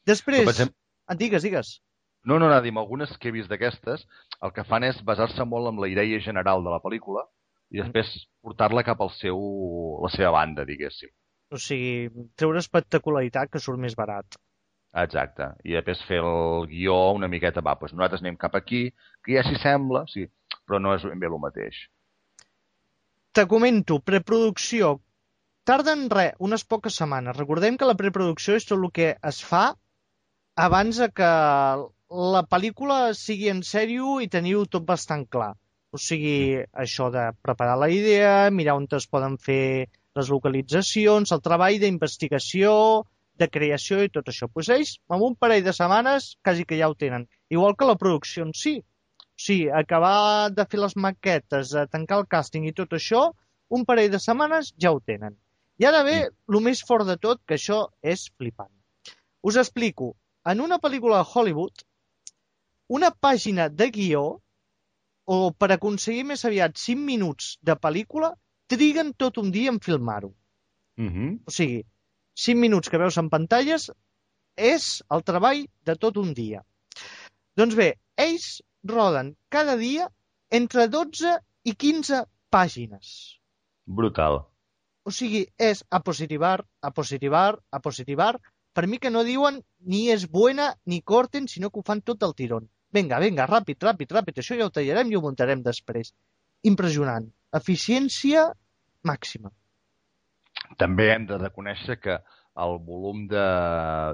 [0.06, 0.42] després...
[0.44, 1.82] Però, per exemple, Ah, digues, digues.
[2.26, 4.08] No, no, dir, algunes que he vist d'aquestes,
[4.42, 7.22] el que fan és basar-se molt en la idea general de la pel·lícula
[7.70, 8.10] i després
[8.42, 9.38] portar-la cap al seu,
[10.02, 11.12] la seva banda, diguéssim.
[11.54, 14.38] O sigui, treure espectacularitat que surt més barat.
[15.02, 15.50] Exacte.
[15.68, 18.86] I després fer el guió una miqueta, va, doncs nosaltres anem cap aquí,
[19.24, 20.26] que ja s'hi sembla, sí,
[20.66, 21.82] però no és ben bé el mateix.
[23.36, 24.96] Te comento, preproducció.
[25.68, 27.36] Tarden res, unes poques setmanes.
[27.36, 29.66] Recordem que la preproducció és tot el que es fa
[30.66, 31.32] abans de que
[32.34, 35.52] la pel·lícula sigui en sèrio i teniu tot bastant clar.
[35.92, 41.44] O sigui, això de preparar la idea, mirar on es poden fer les localitzacions, el
[41.44, 42.72] treball d'investigació,
[43.36, 44.48] de creació i tot això.
[44.48, 47.28] Doncs ells, en un parell de setmanes, quasi que ja ho tenen.
[47.52, 48.78] Igual que la producció en si.
[48.80, 53.26] O sigui, acabar de fer les maquetes, de tancar el càsting i tot això,
[53.70, 55.36] un parell de setmanes ja ho tenen.
[55.82, 58.72] I ara ve el més fort de tot, que això és flipant.
[59.44, 60.14] Us explico.
[60.48, 61.84] En una pel·lícula de Hollywood,
[62.88, 64.24] una pàgina de guió,
[65.26, 68.32] o per aconseguir més aviat 5 minuts de pel·lícula,
[68.68, 70.34] triguen tot un dia en filmar-ho.
[70.98, 71.40] Mm -hmm.
[71.46, 71.86] O sigui,
[72.36, 73.92] 5 minuts que veus en pantalles
[74.56, 76.64] és el treball de tot un dia.
[77.56, 80.10] Doncs bé, ells roden cada dia
[80.50, 83.40] entre 12 i 15 pàgines.
[83.86, 84.44] Brutal.
[85.06, 88.34] O sigui, és a positivar, a positivar, a positivar.
[88.76, 92.24] Per mi que no diuen ni és buena ni corten, sinó que ho fan tot
[92.28, 92.70] el tirón.
[92.92, 94.42] Vinga, vinga, ràpid, ràpid, ràpid.
[94.42, 96.12] Això ja ho tallarem i ho muntarem després.
[96.66, 97.28] Impressionant.
[97.56, 98.48] Eficiència
[99.06, 99.52] màxima.
[100.82, 102.18] També hem de reconèixer que
[102.66, 103.46] el volum de,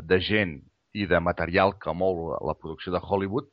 [0.03, 0.57] de gent
[0.97, 3.47] i de material que mou la producció de Hollywood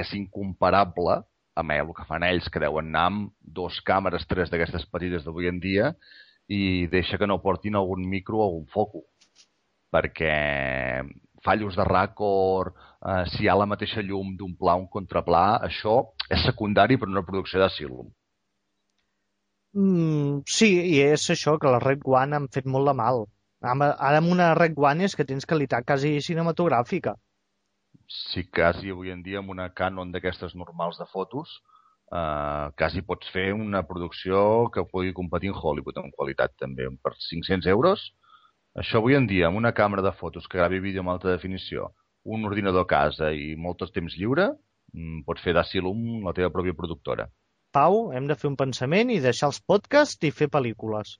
[0.00, 1.20] és incomparable
[1.60, 5.50] amb el que fan ells, que deuen anar amb dos càmeres, tres d'aquestes petites d'avui
[5.50, 5.90] en dia,
[6.48, 9.04] i deixa que no portin algun micro o algun foco.
[9.92, 11.02] Perquè
[11.44, 12.72] fallos de ràcord,
[13.04, 16.00] eh, si hi ha la mateixa llum d'un pla o un contrapla, això
[16.30, 18.08] és secundari per una producció d'Asylum.
[19.78, 23.24] Mm, sí, i és això, que les Red One han fet molt de mal.
[23.62, 27.14] Ara amb una Red One és que tens qualitat quasi cinematogràfica.
[28.10, 31.52] si quasi avui en dia amb una Canon d'aquestes normals de fotos,
[32.12, 36.88] eh, quasi pots fer una producció que pugui competir en Hollywood en qualitat també.
[37.04, 38.08] Per 500 euros,
[38.74, 41.92] això avui en dia amb una càmera de fotos que gravi vídeo amb alta definició,
[42.24, 44.50] un ordinador a casa i molt temps lliure,
[44.92, 47.28] mm, pots fer d'Asylum la teva pròpia productora.
[47.76, 51.18] Pau, hem de fer un pensament i deixar els podcasts i fer pel·lícules.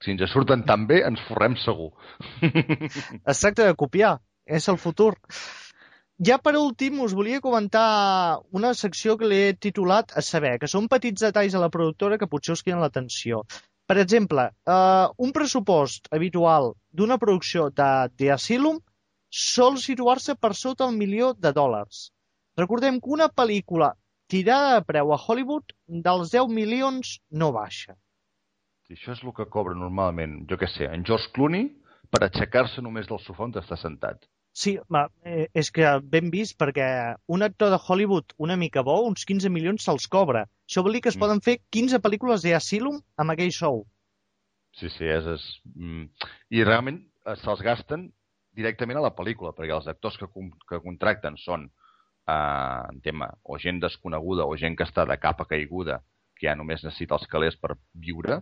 [0.00, 1.90] Si ens surten tan bé, ens forrem segur.
[3.32, 4.14] Es tracta de copiar,
[4.46, 5.12] és el futur.
[6.28, 10.88] Ja per últim us volia comentar una secció que l'he titulat a saber, que són
[10.92, 13.44] petits detalls a la productora que potser us criden l'atenció.
[13.88, 18.80] Per exemple, eh, un pressupost habitual d'una producció de The Asylum
[19.44, 22.10] sol situar-se per sota el milió de dòlars.
[22.60, 23.94] Recordem que una pel·lícula
[24.30, 25.74] tirada a preu a Hollywood
[26.06, 27.96] dels 10 milions no baixa.
[28.86, 31.68] Si això és el que cobra normalment, jo què sé, en George Clooney,
[32.10, 34.24] per aixecar-se només del sofà on està sentat.
[34.52, 36.86] Sí, ma, eh, és que ben vist, perquè
[37.30, 40.42] un actor de Hollywood una mica bo, uns 15 milions se'ls cobra.
[40.66, 41.20] Això vol dir que es Mm.
[41.20, 43.84] poden fer 15 pel·lícules d'Asylum amb aquell sou.
[44.74, 45.26] Sí, sí, és...
[45.26, 46.10] és mm.
[46.50, 48.10] I realment eh, se'ls gasten
[48.58, 50.26] directament a la pel·lícula, perquè els actors que,
[50.68, 51.70] que contracten són
[52.30, 56.00] eh, en tema o gent desconeguda o gent que està de capa caiguda,
[56.38, 58.40] que ja només necessita els calés per viure,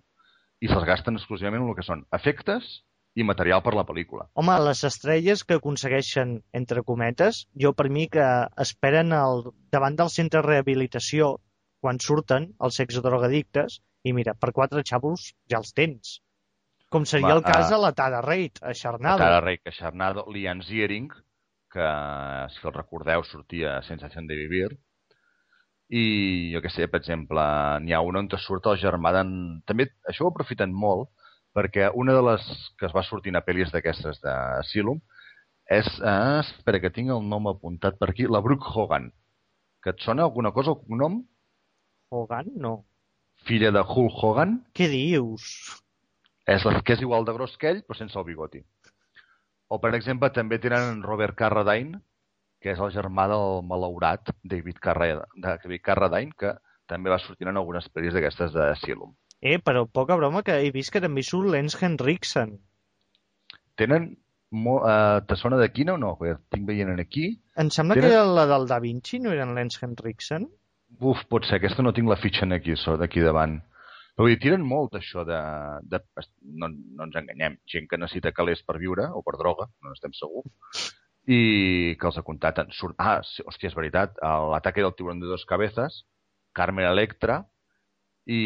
[0.61, 2.79] i se'ls gasten exclusivament en el que són efectes
[3.18, 4.29] i material per la pel·lícula.
[4.38, 8.27] Home, les estrelles que aconsegueixen, entre cometes, jo per mi que
[8.64, 11.37] esperen el, davant del centre de rehabilitació
[11.83, 16.18] quan surten els exdrogadictes i mira, per quatre xavos ja els tens.
[16.94, 17.70] Com seria Va, el cas ah.
[17.74, 19.20] de la Tara Reid, a Charnado.
[19.20, 21.11] Tara Rey Cacharnado, Lian Ziering,
[21.72, 21.88] que,
[22.54, 24.70] si el recordeu, sortia a Sensación de Vivir,
[25.88, 27.44] i jo que sé, per exemple,
[27.81, 29.31] n'hi ha una on surt el germà d'en...
[29.68, 31.09] També això ho aprofiten molt,
[31.57, 32.44] perquè una de les
[32.78, 35.00] que es va sortint a pel·lis d'aquestes d'Asylum
[35.68, 39.11] és, eh, espera que tinc el nom apuntat per aquí, la Brooke Hogan.
[39.83, 41.22] Que et sona alguna cosa, el cognom?
[42.11, 42.52] Hogan?
[42.57, 42.85] No.
[43.48, 44.59] Filla de Hulk Hogan.
[44.74, 45.44] Què dius?
[46.48, 48.62] És la que és igual de gros que ell, però sense el bigoti.
[49.68, 52.00] O, per exemple, també tenen en Robert Carradine,
[52.62, 56.54] que és el germà del malaurat David, Carra, David Carradine, que
[56.88, 59.12] també va sortint en algunes pel·lis d'aquestes d'Asylum.
[59.44, 62.57] Eh, però poca broma que he vist que també surt Lance Henriksen.
[63.76, 64.16] Tenen...
[64.50, 66.14] Mo, uh, te sona de quina o no?
[66.16, 67.26] Perquè tinc veient en aquí.
[67.61, 70.46] Em sembla Tenen- que era la del Da Vinci, no era en Lance Henriksen?
[71.04, 73.59] Uf, pot ser, aquesta no tinc la fitxa aquí, so- d'aquí davant.
[74.18, 75.37] Però dir, tiren molt això de...
[75.87, 76.00] de
[76.42, 80.11] no, no ens enganyem, gent que necessita calés per viure, o per droga, no n'estem
[80.18, 80.88] segurs,
[81.31, 82.59] i que els ha comptat...
[82.74, 82.96] Surt...
[82.98, 84.18] Ah, sí, hòstia, és veritat,
[84.50, 86.00] l'ataque del tiburón de dos cabezas,
[86.57, 87.44] Carmen Electra,
[88.26, 88.40] i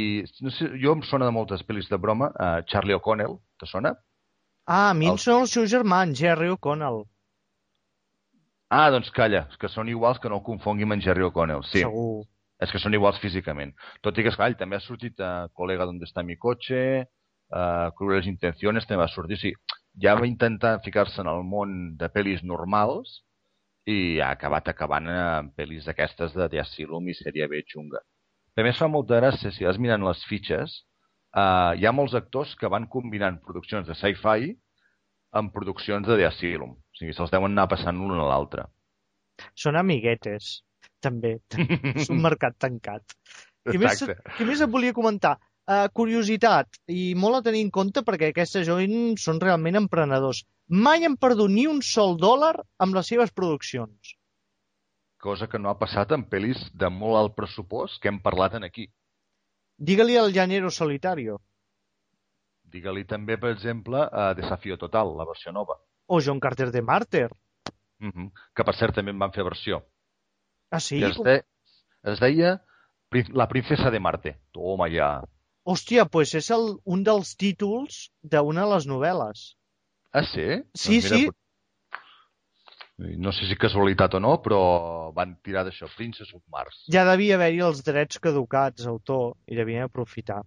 [0.44, 3.94] no sé, jo em sona de moltes pel·lis de broma, uh, Charlie O'Connell, te sona?
[4.68, 7.00] Ah, a mi em El- són els seus germans, Jerry O'Connell.
[8.72, 11.64] Ah, doncs calla, és que són iguals que no el confongui amb en Jerry O'Connell.
[11.68, 12.22] Sí, Segur.
[12.62, 13.74] És que són iguals físicament.
[14.04, 17.08] Tot i que, esclar, també ha sortit a Colega donde está mi coche,
[17.52, 19.38] a Crueles intenciones també va sortir.
[19.40, 19.52] Sí,
[20.00, 23.20] ja va intentar ficar-se en el món de pel·lis normals
[23.90, 28.00] i ha acabat acabant en pel·lis d'aquestes de The Asylum i sèrie B xunga.
[28.56, 30.82] A més, fa molta gràcia, si vas mirant les fitxes,
[31.34, 34.52] uh, hi ha molts actors que van combinant produccions de sci-fi
[35.40, 36.76] amb produccions de The Asylum.
[36.76, 38.68] O sigui, se'ls deuen anar passant l'un a l'altre.
[39.58, 40.60] Són amiguetes,
[41.02, 41.36] també.
[41.94, 43.16] És un mercat tancat.
[43.68, 45.36] Què més, què més et volia comentar?
[45.62, 50.42] Uh, curiositat, i molt a tenir en compte perquè aquestes joins són realment emprenedors.
[50.66, 54.16] Mai han perdut ni un sol dòlar amb les seves produccions.
[55.22, 58.66] Cosa que no ha passat en pel·lis de molt alt pressupost que hem parlat en
[58.66, 58.88] aquí.
[59.78, 61.38] Digue-li al Llanero Solitario
[62.72, 65.78] Digue-li també, per exemple, a Desafío Total, la versió nova.
[66.12, 67.30] o John Carter de Martyr.
[68.00, 68.30] Mm -hmm.
[68.54, 69.82] Que, per cert, també en van fer versió.
[70.72, 70.98] Ah, sí?
[70.98, 71.36] que es, de...
[72.12, 72.54] es deia
[73.36, 74.30] La princesa de Marte.
[74.56, 75.10] Toma ja.
[75.68, 79.42] Hòstia, pues és el, un dels títols d'una de les novel·les.
[80.16, 80.46] Ah, sí?
[80.74, 81.26] Sí, sí.
[81.28, 81.36] pot-
[83.22, 84.58] No sé si casualitat o no, però
[85.16, 86.82] van tirar d'això, Princess of Mars.
[86.92, 90.42] Ja devia haver-hi els drets caducats, autor, i devien aprofitar.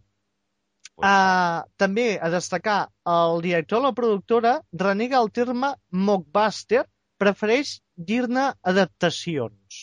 [0.95, 6.85] Pues, Uh, també a destacar, el director o la productora renega el terme mockbuster,
[7.19, 9.81] prefereix dir-ne adaptacions.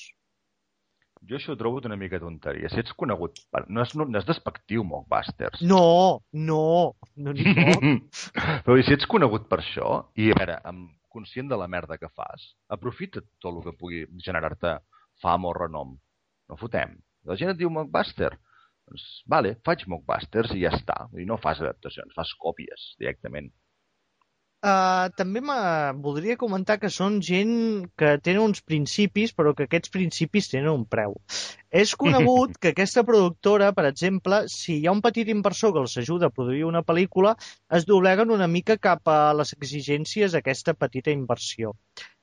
[1.29, 2.71] Jo això ho trobo una mica tonteria.
[2.73, 3.65] Si ets conegut per...
[3.71, 5.63] No és, no, no és despectiu, Mockbusters.
[5.63, 6.65] No, no,
[7.17, 8.19] no n'hi pot.
[8.67, 12.11] Però si ets conegut per això, i a veure, amb, conscient de la merda que
[12.17, 14.79] fas, aprofita tot el que pugui generar-te
[15.23, 15.95] fama o renom.
[16.51, 16.97] No fotem.
[17.29, 18.33] La gent et diu Mockbuster.
[18.89, 21.05] Doncs, vale, faig Mockbusters i ja està.
[21.15, 23.53] I no fas adaptacions, fas còpies directament.
[24.63, 25.55] Uh, també me
[26.05, 27.55] voldria comentar que són gent
[27.99, 31.17] que tenen uns principis, però que aquests principis tenen un preu.
[31.83, 35.97] És conegut que aquesta productora, per exemple, si hi ha un petit inversor que els
[36.05, 37.35] ajuda a produir una pel·lícula,
[37.75, 41.75] es dobleguen una mica cap a les exigències d'aquesta petita inversió.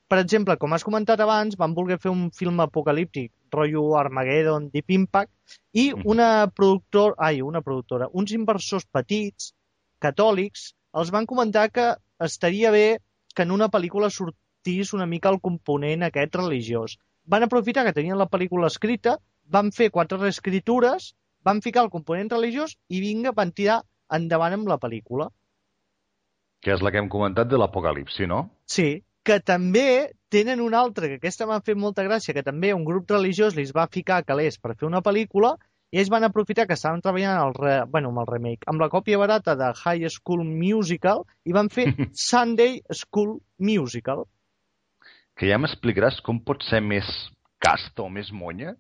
[0.07, 4.95] Per exemple, com has comentat abans, van voler fer un film apocalíptic, rotllo Armageddon, Deep
[4.95, 9.51] Impact, i una productor, ai, una productora, uns inversors petits,
[9.99, 11.91] catòlics, els van comentar que
[12.25, 12.99] estaria bé
[13.35, 16.97] que en una pel·lícula sortís una mica el component aquest religiós.
[17.23, 21.13] Van aprofitar que tenien la pel·lícula escrita, van fer quatre reescritures,
[21.45, 23.81] van ficar el component religiós i vinga, van tirar
[24.13, 25.29] endavant amb la pel·lícula.
[26.59, 28.41] Que és la que hem comentat de l'apocalipsi, no?
[28.67, 32.85] Sí, que també tenen una altra, que aquesta m'ha fet molta gràcia, que també un
[32.87, 35.55] grup religiós li va ficar calés per fer una pel·lícula
[35.89, 38.89] i ells van aprofitar que estaven treballant el re, bueno, amb el remake, amb la
[38.93, 41.87] còpia barata de High School Musical i van fer
[42.29, 44.27] Sunday School Musical.
[45.33, 47.09] Que ja m'explicaràs com pot ser més
[47.63, 48.75] casta o més monya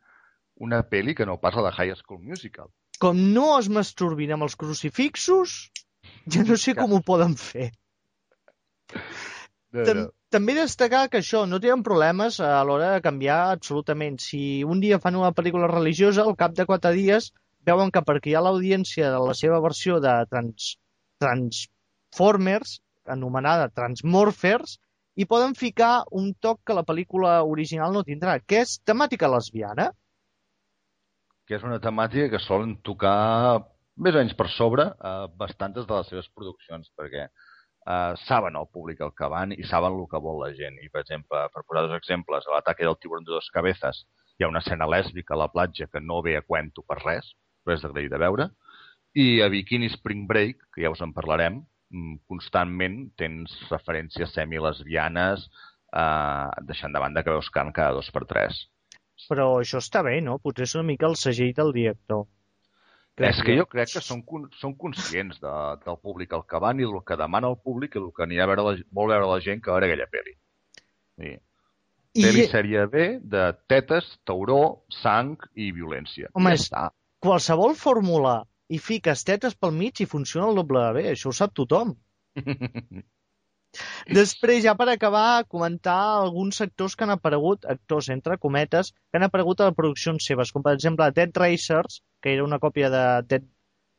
[0.59, 2.69] una pel·li que no pas la de High School Musical.
[2.99, 5.57] Com no es masturbin amb els crucifixos,
[6.27, 7.71] ja no sé com ho poden fer.
[9.71, 10.09] No, no.
[10.33, 14.19] També destacar que això, no tenen problemes a l'hora de canviar absolutament.
[14.21, 17.31] Si un dia fan una pel·lícula religiosa, al cap de quatre dies
[17.65, 20.75] veuen que perquè hi ha l'audiència de la seva versió de trans,
[21.19, 24.77] Transformers, anomenada Transmorphers,
[25.19, 29.89] i poden ficar un toc que la pel·lícula original no tindrà, que és temàtica lesbiana.
[31.49, 33.65] Que és una temàtica que solen tocar
[33.99, 37.48] més o menys per sobre a bastantes de les seves produccions, perquè eh,
[38.21, 40.77] saben el públic el que van i saben el que vol la gent.
[40.83, 44.03] I, per exemple, per posar dos exemples, a l'ataque del tiburón de dos cabezas
[44.37, 47.33] hi ha una escena lèsbica a la platja que no ve a cuento per res,
[47.63, 48.49] però és d'agrair de veure.
[49.17, 55.49] I a Bikini Spring Break, que ja us en parlarem, mm, constantment tens referències semilesbianes,
[55.91, 58.67] eh, deixant de banda que veus carn cada dos per tres.
[59.27, 60.37] Però això està bé, no?
[60.39, 62.27] Potser és una mica el segell del director.
[63.27, 64.21] És que jo crec que són,
[64.61, 65.53] són conscients de,
[65.83, 68.45] del públic al que van i del que demana el públic i el que anirà
[68.45, 70.35] a veure la, vol veure la gent que veure aquella pel·li.
[71.19, 71.33] Sí.
[72.17, 73.03] I, Pel·li sèrie B
[73.33, 74.61] de tetes, tauró,
[75.01, 76.31] sang i violència.
[76.33, 76.85] Home, ja està.
[77.21, 78.39] qualsevol fórmula
[78.71, 81.93] i fiques tetes pel mig i funciona el doble bé, això ho sap tothom.
[84.17, 89.27] Després, ja per acabar, comentar alguns sectors que han aparegut, actors entre cometes, que han
[89.27, 93.03] aparegut a les produccions seves, com per exemple Dead Racers, que era una còpia de
[93.29, 93.45] Dead,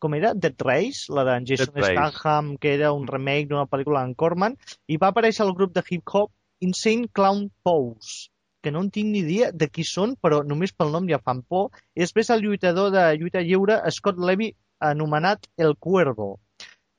[0.02, 0.32] com era?
[0.34, 1.70] Dead Race, la d'en Jason.
[1.76, 4.58] Statham, que era un remake d'una pel·lícula d'en Corman,
[4.88, 6.34] i va aparèixer el grup de hip-hop
[6.66, 8.28] Insane Clown Pose,
[8.62, 11.44] que no en tinc ni idea de qui són, però només pel nom ja fan
[11.48, 14.50] por, i després el lluitador de lluita lliure, Scott Levy,
[14.80, 16.34] anomenat El Cuervo.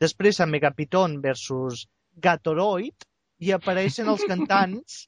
[0.01, 1.86] Després a Megapiton versus
[2.24, 3.07] Gatoroid
[3.41, 5.05] i apareixen els cantants.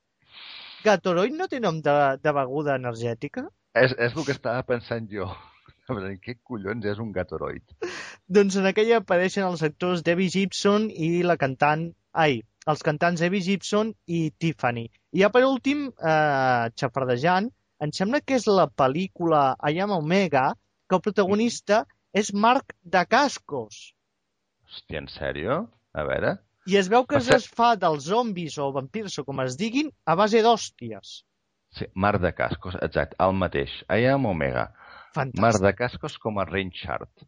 [0.83, 3.47] Gatoroid no té nom de, de beguda energètica?
[3.73, 5.27] és, és el que estava pensant jo.
[6.23, 7.63] Què collons és un gatoroid?
[8.37, 11.89] Doncs en aquella apareixen els actors Debbie Gibson i la cantant...
[12.13, 12.39] Ai,
[12.69, 14.85] els cantants Debbie Gibson i Tiffany.
[15.17, 17.49] I ja per últim, eh, xafardejant,
[17.83, 20.45] em sembla que és la pel·lícula I Am Omega,
[20.87, 21.83] que el protagonista
[22.15, 23.83] és Marc de Cascos.
[24.69, 25.63] Hòstia, en sèrio?
[25.93, 26.37] A veure...
[26.69, 29.89] I es veu que es cert- desfà dels zombis o vampirs o com es diguin
[30.05, 31.13] a base d'hòsties.
[31.73, 33.71] Sí, Mar de Cascos, exacte, el mateix.
[33.89, 34.67] I am Omega.
[35.15, 35.41] Fantàstic.
[35.41, 37.25] Mar de Cascos com a Reinhardt.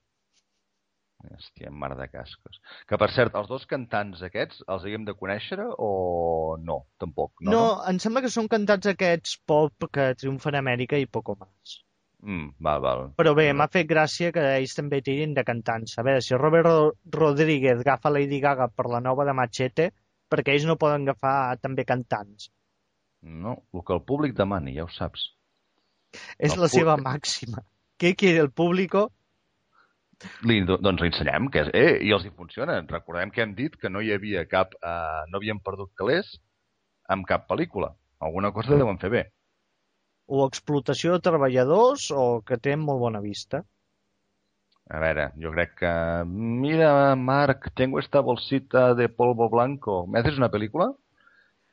[1.25, 2.59] Hòstia, Mar de Cascos.
[2.87, 5.89] Que, per cert, els dos cantants aquests els haguem de conèixer o
[6.61, 6.83] no?
[7.01, 7.51] Tampoc, no?
[7.55, 11.79] No, em sembla que són cantats aquests pop que triomfen a Amèrica i poco més.
[12.25, 13.01] Mm, val, val.
[13.19, 15.93] Però bé, m'ha fet gràcia que ells també tirin de cantants.
[15.99, 19.91] A veure, si Robert Ro- Rodríguez agafa Lady Gaga per la nova de Machete,
[20.31, 22.49] perquè ells no poden agafar també cantants.
[23.21, 25.27] No, el que el públic demani, ja ho saps.
[26.39, 27.11] És El la seva públic.
[27.13, 27.61] màxima.
[27.99, 29.11] Què quiere el público?
[30.47, 32.79] Li, do- doncs li ensenyem, que és, eh, i els hi funciona.
[32.87, 36.39] Recordem que hem dit que no hi havia cap, eh, no havien perdut calés
[37.07, 37.93] amb cap pel·lícula.
[38.19, 39.23] Alguna cosa deuen fer bé.
[40.25, 43.61] O explotació de treballadors o que tenen molt bona vista.
[44.89, 45.91] A veure, jo crec que...
[46.29, 50.05] Mira, Marc, tengo esta bolsita de polvo blanco.
[50.07, 50.91] ¿Me haces una pel·lícula?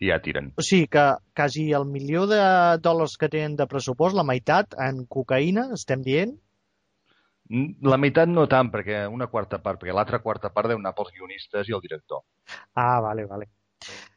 [0.02, 0.48] I ja tiren.
[0.58, 1.02] O sigui que
[1.36, 2.40] quasi el milió de
[2.82, 6.32] dòlars que tenen de pressupost, la meitat en cocaïna, estem dient?
[7.52, 10.94] Mm, La meitat no tant, perquè una quarta part, perquè l'altra quarta part deu anar
[10.96, 12.24] pels guionistes i el director.
[12.74, 13.50] Ah, vale, vale.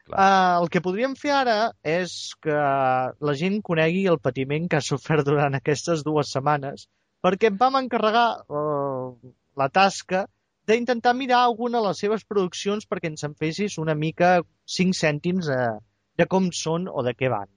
[0.06, 0.18] Clar.
[0.22, 2.12] Uh, el que podríem fer ara és
[2.46, 6.86] que la gent conegui el patiment que ha sofert durant aquestes dues setmanes,
[7.26, 9.16] perquè em vam encarregar uh,
[9.58, 10.28] la tasca
[10.70, 14.38] d'intentar mirar alguna de les seves produccions perquè ens en fessis una mica
[14.78, 15.76] 5 cèntims uh,
[16.22, 17.50] de com són o de què van.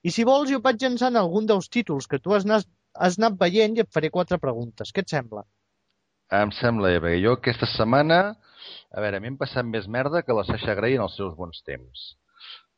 [0.00, 3.36] I si vols, jo vaig llançant algun dels títols que tu has anat, has anat
[3.40, 4.92] veient i et faré quatre preguntes.
[4.92, 5.44] Què et sembla?
[6.40, 8.20] Em sembla bé, perquè jo aquesta setmana,
[8.90, 12.06] a veure, m'hem passat més merda que la Sasha Grey en els seus bons temps.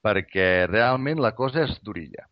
[0.04, 2.26] Perquè realment la cosa és durilla.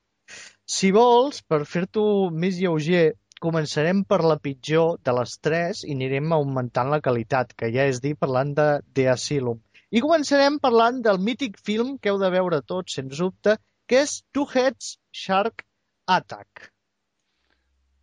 [0.71, 6.35] Si vols, per fer-t'ho més lleuger, començarem per la pitjor de les tres i anirem
[6.37, 9.63] augmentant la qualitat, que ja és dir, parlant de The Asylum.
[9.91, 13.57] I començarem parlant del mític film que heu de veure tots, sens dubte,
[13.91, 15.65] que és Two Heads Shark
[16.07, 16.69] Attack.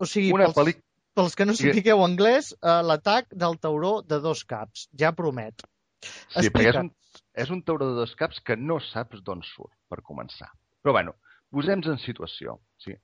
[0.01, 0.86] O sigui, Una pels, pel·lícula...
[1.17, 1.65] pels que no Sí.
[1.71, 4.87] sapigueu anglès, eh, l'atac del tauró de dos caps.
[4.97, 5.63] Ja promet.
[6.01, 6.79] Sí, perquè és Explica.
[6.85, 6.91] un,
[7.33, 10.51] és un tauró de dos caps que no saps d'on surt, per començar.
[10.83, 11.15] Però, bueno,
[11.51, 12.59] posem-nos en situació.
[12.77, 12.99] Sigui,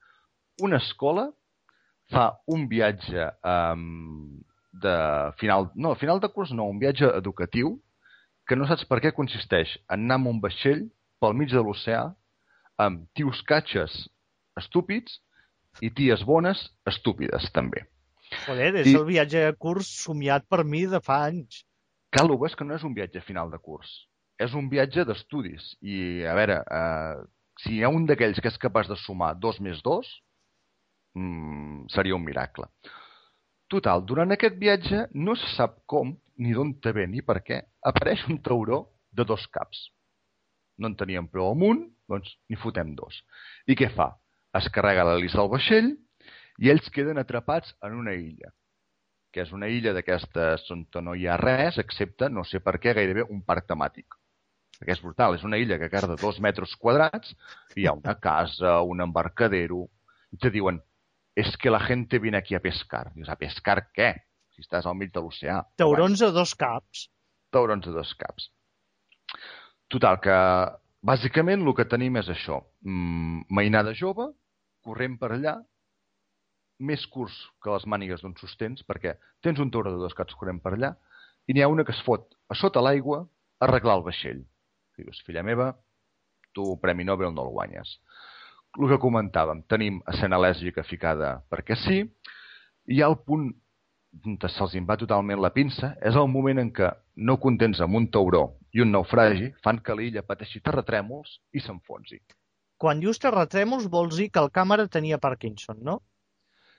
[0.61, 1.32] una escola
[2.11, 4.41] fa un viatge um,
[4.74, 4.95] de
[5.39, 5.72] final...
[5.76, 7.80] No, final de curs no, un viatge educatiu
[8.45, 10.84] que no saps per què consisteix en anar amb un vaixell
[11.24, 12.14] pel mig de l'oceà
[12.84, 13.95] amb tios catxes
[14.59, 15.22] estúpids
[15.82, 17.88] i ties bones estúpides, també.
[18.48, 21.64] Joder, és I- el viatge de curs somiat per mi de fa anys.
[22.14, 23.89] Cal ho és que no és un viatge final de curs.
[24.39, 25.76] És un viatge d'estudis.
[25.82, 27.24] I, a veure, eh,
[27.64, 30.10] si hi ha un d'aquells que és capaç de sumar dos més dos,
[31.16, 32.66] mm, seria un miracle.
[33.70, 37.62] Total, durant aquest viatge no se sap com, ni d'on te ve, ni per què,
[37.82, 39.89] apareix un tauró de dos caps.
[40.78, 43.24] No en teníem prou amunt, doncs n'hi fotem dos.
[43.68, 44.12] I què fa?
[44.54, 45.98] Es carrega l'hélice del vaixell
[46.60, 48.51] i ells queden atrapats en una illa
[49.34, 52.93] que és una illa d'aquestes on no hi ha res, excepte, no sé per què,
[52.93, 54.14] gairebé un parc temàtic.
[54.78, 57.34] Perquè és brutal, és una illa que carda dos metres quadrats,
[57.74, 59.88] i hi ha una casa, un embarcadero,
[60.32, 60.78] i te diuen,
[61.36, 63.08] és que la gente viene aquí a pescar.
[63.16, 64.14] Dius, a pescar què?
[64.54, 65.64] Si estàs al mig de l'oceà.
[65.82, 67.08] Taurons a dos caps.
[67.54, 68.51] Taurons de dos caps.
[69.89, 70.38] Total, que
[71.01, 72.62] bàsicament el que tenim és això.
[72.86, 74.30] Mm, mainada jove,
[74.86, 75.58] corrent per allà,
[76.89, 79.15] més curts que les mànigues d'un sostens, perquè
[79.45, 80.93] tens un de dos caps corrent per allà,
[81.47, 84.43] i n'hi ha una que es fot a sota l'aigua a arreglar el vaixell.
[84.97, 85.73] Dius, filla meva,
[86.53, 87.97] tu Premi Nobel no el guanyes.
[88.79, 91.99] El que comentàvem, tenim escena lèsbica ficada perquè sí,
[92.89, 93.51] i el punt
[94.25, 96.89] on se'ls va totalment la pinça, és el moment en què,
[97.27, 102.19] no contents amb un tauró i un naufragi, fan que l'illa pateixi terratrèmols i s'enfonsi.
[102.77, 106.01] Quan dius terratrèmols vols dir que el càmera tenia Parkinson, no?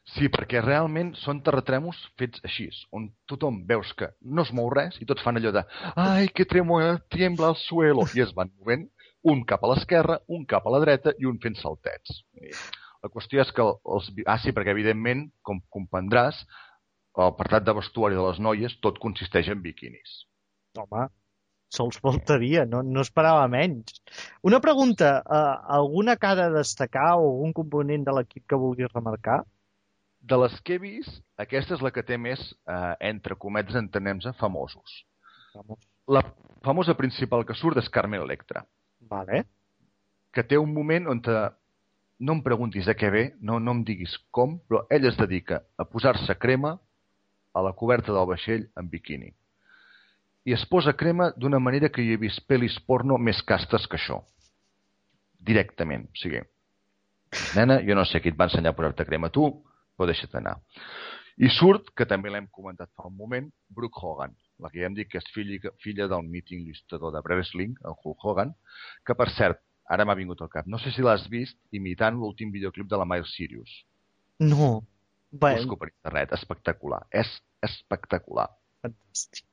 [0.04, 4.98] Sí, perquè realment són terratrèmols fets així, on tothom veus que no es mou res
[5.00, 5.62] i tots fan allò de
[5.96, 8.84] ai, que tremo- tiembla el suelo, i es van movent
[9.24, 12.20] un cap a l'esquerra, un cap a la dreta i un fent saltets.
[13.02, 14.10] La qüestió és que els...
[14.26, 16.42] Ah, sí, perquè evidentment, com comprendràs,
[17.16, 20.26] l'apartat de vestuari de les noies tot consisteix en biquinis.
[20.76, 21.06] Home,
[21.72, 23.96] sols faltaria, no, no esperava menys.
[24.44, 29.40] Una pregunta, uh, alguna cara a destacar o algun component de l'equip que vulguis remarcar?
[30.24, 34.32] De les que he vist, aquesta és la que té més, eh, entre cometes, entenem-se,
[34.40, 35.02] famosos.
[35.54, 35.82] Vamos.
[36.08, 36.22] La
[36.64, 38.64] famosa principal que surt és Carmen Electra,
[39.00, 39.44] Vale.
[40.32, 41.34] que té un moment on te,
[42.20, 45.60] no em preguntis a què ve, no, no em diguis com, però ell es dedica
[45.76, 46.78] a posar-se crema
[47.54, 49.30] a la coberta del vaixell en biquini.
[50.44, 53.96] I es posa crema d'una manera que jo he vist pel·lis porno més castes que
[54.00, 54.22] això.
[55.38, 56.08] Directament.
[56.10, 56.42] O sigui,
[57.56, 59.46] nena, jo no sé qui et va ensenyar a posar-te crema tu,
[59.96, 60.56] però deixa't anar.
[61.42, 64.94] I surt, que també l'hem comentat fa un moment, Brooke Hogan, la que ja hem
[64.94, 68.52] dit que és filla, filla del míting il·lustrador de wrestling, el Hulk Hogan,
[69.06, 72.52] que per cert, ara m'ha vingut al cap, no sé si l'has vist imitant l'últim
[72.54, 73.72] videoclip de la Miles Sirius.
[74.40, 74.84] No.
[75.34, 77.02] Busco per internet, espectacular.
[77.10, 77.30] És
[77.66, 78.46] espectacular.
[78.84, 79.46] fantàstic.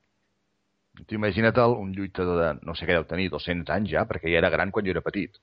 [1.07, 4.29] Tu imagina't el, un lluitador de, no sé què deu tenir, 200 anys ja, perquè
[4.29, 5.39] ja era gran quan jo era petit.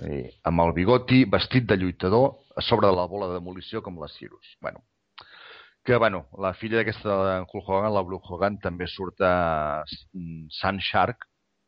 [0.00, 3.98] I, amb el bigoti, vestit de lluitador, a sobre de la bola de demolició com
[4.00, 4.56] la Sirius.
[4.60, 4.82] Bueno,
[5.84, 9.84] que, bueno, la filla d'aquesta Hulk Hogan, la Blue Hogan, també surt a
[10.60, 11.26] Sun Shark,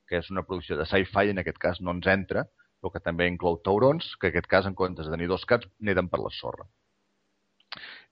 [0.08, 2.44] que és una producció de sci-fi, en aquest cas no ens entra,
[2.80, 5.68] però que també inclou taurons, que en aquest cas, en comptes de tenir dos caps,
[5.80, 6.68] neden per la sorra.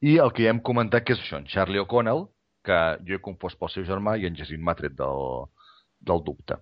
[0.01, 2.29] I el que ja hem comentat, que és això, en Charlie O'Connell,
[2.65, 5.47] que jo he compost pel seu germà i en Jacint m'ha tret del,
[6.01, 6.61] del dubte.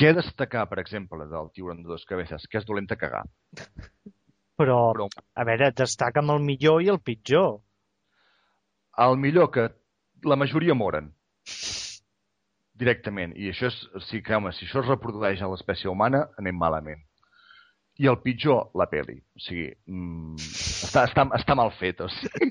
[0.00, 2.46] Què destacar, per exemple, del tiburón de dos cabezas?
[2.48, 3.24] Que és dolenta a cagar.
[4.60, 7.60] Però, Però a veure, destaca amb el millor i el pitjor.
[9.00, 9.68] el millor que
[10.28, 11.12] la majoria moren
[12.80, 13.32] directament.
[13.36, 16.56] I això és, o sigui que, home, si això es reprodueix a l'espècie humana, anem
[16.56, 17.00] malament.
[17.98, 19.18] I el pitjor, la peli.
[19.36, 20.36] O sigui, mm,
[20.86, 22.06] està, està, està mal feta.
[22.06, 22.50] O sigui.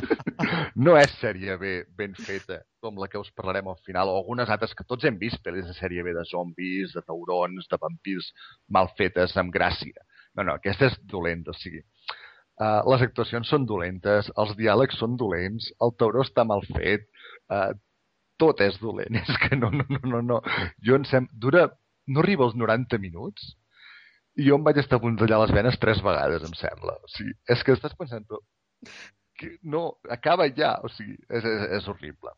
[0.84, 4.50] no és sèrie B ben feta, com la que us parlarem al final, o algunes
[4.52, 8.32] altres que tots hem vist, pel·lis de sèrie B de zombis, de taurons, de vampirs
[8.68, 10.04] mal fetes, amb gràcia.
[10.36, 11.80] No, no, aquesta és dolenta, o sigui,
[12.60, 17.08] uh, les actuacions són dolentes, els diàlegs són dolents, el tauró està mal fet,
[17.52, 17.70] uh,
[18.40, 20.42] tot és dolent, és que no, no, no, no, no.
[20.86, 21.30] Jo em sem...
[21.32, 21.68] Dura...
[22.10, 23.52] No arriba als 90 minuts
[24.38, 26.96] jo em vaig estar a punt tallar les venes tres vegades, em sembla.
[27.02, 28.40] O sigui, és que estàs pensant, però...
[29.40, 32.34] Que no, acaba ja, o sigui, és, és, és horrible.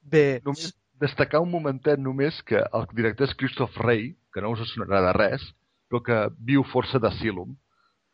[0.00, 4.62] Bé, Només destacar un momentet només que el director és Christoph Rey, que no us
[4.70, 5.44] sonarà de res,
[5.90, 7.56] però que viu força d'Asylum,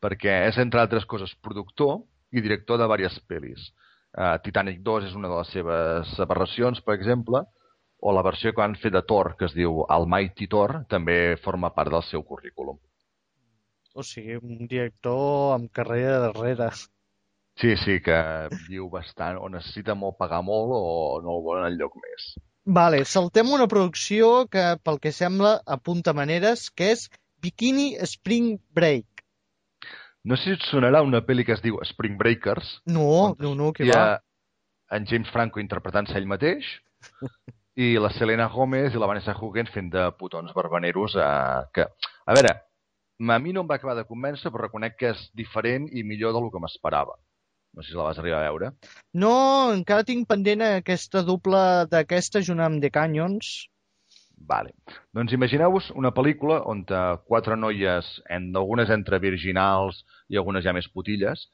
[0.03, 2.01] perquè és, entre altres coses, productor
[2.33, 3.69] i director de diverses pel·lis.
[4.17, 7.45] Uh, Titanic 2 és una de les seves aberracions, per exemple,
[8.01, 11.75] o la versió que van fer de Thor, que es diu Almighty Thor, també forma
[11.75, 12.79] part del seu currículum.
[13.99, 16.71] O sigui, un director amb carrera darrere.
[17.59, 18.17] Sí, sí, que
[18.69, 20.83] viu bastant, o necessita molt pagar molt o
[21.25, 22.29] no el volen enlloc més.
[22.69, 27.09] Vale, saltem una producció que, pel que sembla, apunta maneres, que és
[27.43, 29.25] Bikini Spring Break.
[30.29, 33.73] No sé si et sonarà una pel·li que es diu Spring Breakers, No, no, no,
[33.73, 34.03] que hi va.
[34.05, 36.67] ha en James Franco interpretant-se ell mateix
[37.79, 41.87] i la Selena Gomez i la Vanessa Hudgens fent de putons barbaneros eh, que,
[42.27, 42.55] a veure,
[43.19, 46.37] a mi no em va acabar de convèncer però reconec que és diferent i millor
[46.37, 47.17] del que m'esperava.
[47.75, 48.71] No sé si la vas arribar a veure.
[49.23, 49.33] No,
[49.75, 51.61] encara tinc pendent aquesta doble
[51.93, 53.51] d'aquesta junt amb The Canyons.
[54.49, 54.73] Vale.
[55.15, 60.73] Doncs imagineu-vos una pel·lícula on eh, quatre noies, en, algunes entre virginals i algunes ja
[60.77, 61.45] més putilles,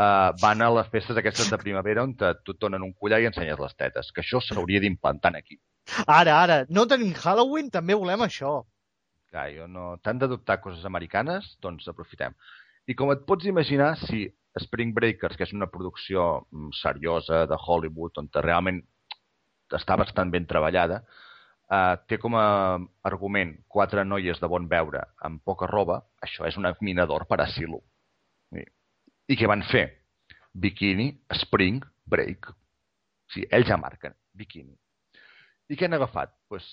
[0.00, 3.20] eh, van a les festes aquestes de primavera on te, tu et donen un collar
[3.20, 5.60] i ensenyes les tetes, que això s'hauria d'implantar aquí.
[6.06, 8.60] Ara, ara, no tenim Halloween, també volem això.
[9.30, 9.94] Clar, jo no...
[10.02, 12.34] T'han d'adoptar coses americanes, doncs aprofitem.
[12.90, 14.24] I com et pots imaginar, si
[14.58, 18.80] Spring Breakers, que és una producció mm, seriosa de Hollywood, on realment
[19.78, 21.04] està bastant ben treballada,
[21.70, 22.46] eh, té com a
[23.06, 27.40] argument quatre noies de bon veure amb poca roba, això és una mina d'or per
[27.44, 27.84] a Silo.
[28.50, 28.66] I,
[29.30, 29.86] I què van fer?
[30.50, 31.12] Bikini,
[31.44, 31.78] Spring,
[32.10, 32.50] Break.
[32.50, 34.74] O sigui, ells ja marquen, bikini.
[35.70, 36.32] I què han agafat?
[36.50, 36.66] Pues,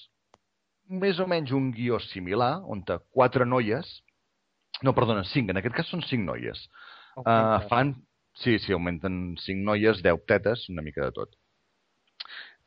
[0.89, 2.83] més o menys un guió similar, on
[3.13, 3.89] quatre noies,
[4.83, 6.67] no, perdona, cinc, en aquest cas són cinc noies,
[7.23, 7.95] uh, fan,
[8.38, 11.33] sí, sí, augmenten cinc noies, deu tetes, una mica de tot.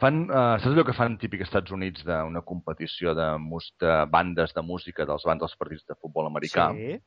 [0.00, 3.98] Fan, uh, saps allò que fan típic als Estats Units d'una competició de, mus de
[4.08, 6.70] bandes de música dels bandes dels partits de futbol americà?
[6.76, 7.00] Sí.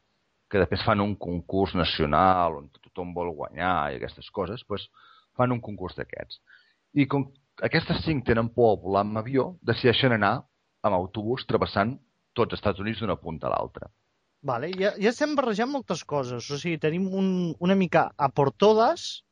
[0.54, 4.84] que després fan un concurs nacional on tothom vol guanyar i aquestes coses, doncs
[5.34, 6.38] fan un concurs d'aquests.
[6.94, 7.26] I com
[7.66, 10.44] aquestes cinc tenen por a volar amb avió, decideixen anar
[10.84, 11.96] amb autobús travessant
[12.36, 13.90] tots els Estats Units d'una punta a l'altra.
[14.44, 16.50] Vale, ja, ja estem barrejant moltes coses.
[16.52, 17.28] O sigui, tenim un,
[17.64, 19.24] una mica a por todas,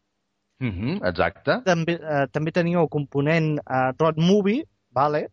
[0.61, 1.61] Mm -hmm, exacte.
[1.65, 5.31] també, eh, també teniu el component eh, road movie, vale,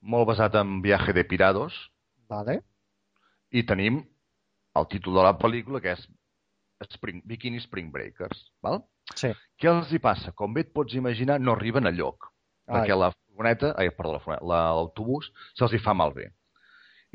[0.00, 1.74] Molt basat en Viaje de Pirados.
[2.28, 2.62] vale,
[3.50, 4.02] I tenim
[4.74, 6.08] el títol de la pel·lícula, que és
[6.90, 8.50] Spring, Bikini Spring Breakers.
[8.62, 8.82] Val?
[9.14, 9.28] sí.
[9.58, 10.32] Què els hi passa?
[10.32, 12.32] Com bé et pots imaginar, no arriben a lloc.
[12.66, 12.80] Ai.
[12.80, 16.32] perquè la furgoneta, ai, perdó, la furgoneta, la- l'autobús se'ls hi fa malbé.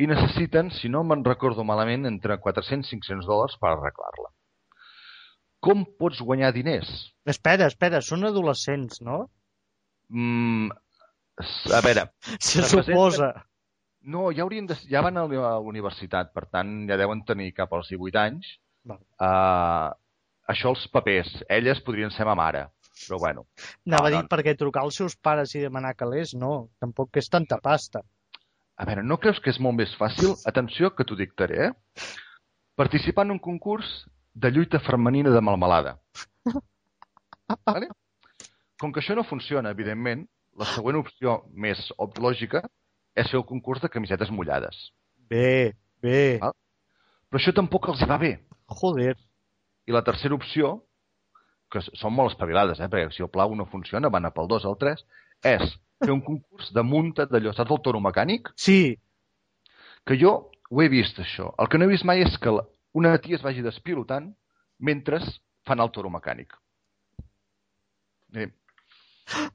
[0.01, 4.31] i necessiten, si no me'n recordo malament, entre 400 i 500 dòlars per arreglar-la.
[5.61, 6.89] Com pots guanyar diners?
[7.29, 9.27] Espera, espera, són adolescents, no?
[10.09, 10.71] Mm,
[11.75, 12.07] a veure,
[12.41, 13.29] Se suposa.
[14.01, 17.21] no, ja, haurien de, ja van a la a la universitat, per tant, ja deuen
[17.27, 18.55] tenir cap als 18 anys.
[18.83, 18.97] Val.
[19.21, 19.93] Uh,
[20.49, 22.69] això els papers, elles podrien ser ma mare,
[23.05, 23.45] però bueno.
[23.87, 24.31] Anava a no, dir, no.
[24.31, 26.71] perquè trucar als seus pares i demanar calés, no.
[26.83, 28.03] Tampoc és tanta pasta.
[28.81, 30.35] A veure, no creus que és molt més fàcil?
[30.49, 32.05] Atenció, que t'ho dictaré, eh?
[32.79, 33.89] Participar en un concurs
[34.33, 35.97] de lluita femenina de melmelada.
[37.67, 37.91] Vale?
[38.81, 40.25] Com que això no funciona, evidentment,
[40.57, 42.63] la següent opció més lògica
[43.15, 44.77] és fer el concurs de camisetes mullades.
[45.29, 46.39] Bé, bé.
[46.41, 46.55] Val.
[47.29, 48.33] Però això tampoc els va bé.
[48.81, 49.13] Joder.
[49.87, 50.79] I la tercera opció,
[51.71, 52.89] que són molt espavilades, eh?
[52.91, 55.05] perquè si el pla 1 no funciona, van a pel 2 o el 3,
[55.53, 58.51] és fer un concurs de munta d'allò, saps el toro mecànic?
[58.59, 58.97] Sí,
[60.05, 60.33] que jo
[60.69, 61.51] ho he vist, això.
[61.59, 62.53] El que no he vist mai és que
[62.97, 64.31] una tia es vagi despilotant
[64.79, 65.21] mentre
[65.67, 66.55] fan el toro mecànic.
[68.35, 68.49] Eh,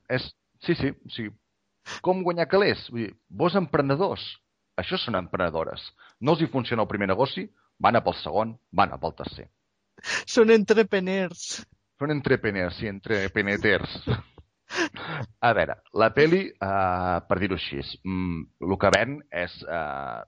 [0.09, 0.33] és...
[0.67, 1.29] Sí, sí, sí.
[2.03, 2.87] Com guanyar calés?
[2.91, 4.23] Vull dir, vos emprenedors,
[4.81, 5.85] això són emprenedores.
[6.21, 7.45] No els hi funciona el primer negoci,
[7.79, 9.47] van a pel segon, van a pel tercer.
[10.35, 11.67] són entrepreneurs.
[11.97, 13.93] Són entrepreneurs, sí, entrepeneters.
[15.47, 20.21] A veure, la peli, uh, per dir-ho així, mm, el que ven és, uh,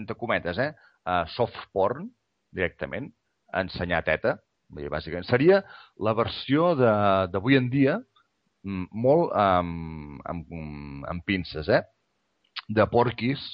[0.00, 0.72] entre cometes, eh,
[1.06, 2.08] uh, soft porn,
[2.50, 3.12] directament,
[3.62, 4.34] ensenyar teta,
[4.72, 5.28] vull dir, bàsicament.
[5.28, 5.62] Seria
[6.02, 7.98] la versió d'avui en dia,
[8.64, 10.54] mm, molt um, amb,
[11.14, 11.84] amb pinces, eh?
[12.68, 13.44] De porquis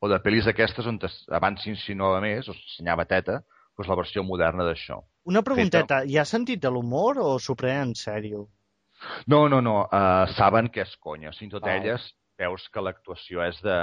[0.00, 0.96] o de pel·lis aquestes on
[1.28, 3.42] abans s'insinuava més, o s'ensenyava teta,
[3.76, 5.02] doncs la versió moderna d'això.
[5.24, 8.44] Una pregunteta, hi ha sentit de l'humor o s'ho prenen en sèrio?
[9.26, 9.78] No, no, no.
[9.88, 11.32] Uh, saben que és conya.
[11.32, 11.80] Si tot Val.
[11.80, 12.10] elles
[12.40, 13.76] veus que l'actuació és de...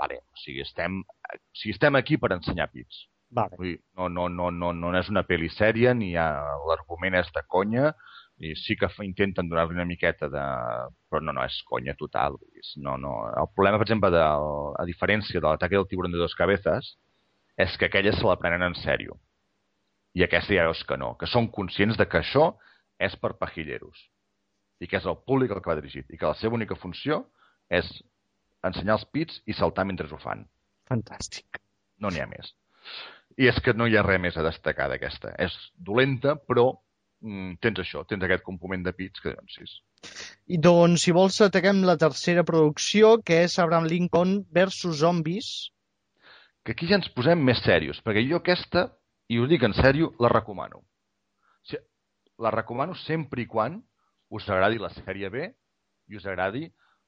[0.00, 3.04] Vale, o sigui, estem, o sigui, estem aquí per ensenyar pits.
[3.36, 3.58] Vale.
[3.58, 6.28] Vull dir, no, no, no, no, no és una pel·li sèria, ni ha...
[6.70, 7.92] l'argument és de conya,
[8.42, 10.44] i sí que intenten donar-li una miqueta de...
[11.10, 12.38] Però no, no, és conya total.
[12.82, 13.14] No, no.
[13.30, 16.96] El problema, per exemple, de, a diferència de l'ataque del tiburón de dos cabezas,
[17.56, 19.16] és que aquelles se la prenen en sèrio.
[20.16, 22.50] I aquesta ja veus que no, que són conscients de que això
[23.08, 24.06] és per pajilleros
[24.80, 27.24] i que és el públic al que va dirigit i que la seva única funció
[27.68, 27.88] és
[28.64, 30.44] ensenyar els pits i saltar mentre ho fan.
[30.88, 31.60] Fantàstic.
[32.00, 32.52] No n'hi ha més.
[33.36, 35.34] I és que no hi ha res més a destacar d'aquesta.
[35.42, 35.54] És
[35.88, 36.70] dolenta, però
[37.20, 39.68] mm, tens això, tens aquest component de pits que doncs sí.
[40.52, 45.50] I doncs, si vols, ataquem la tercera producció, que és Abraham Lincoln versus Zombies.
[46.64, 48.88] Que aquí ja ens posem més serios, perquè jo aquesta,
[49.28, 50.82] i ho dic en sèrio, la recomano.
[50.82, 51.82] O sigui,
[52.38, 53.80] la recomano sempre i quan
[54.30, 55.46] us agradi la sèrie B
[56.10, 56.66] i us agradi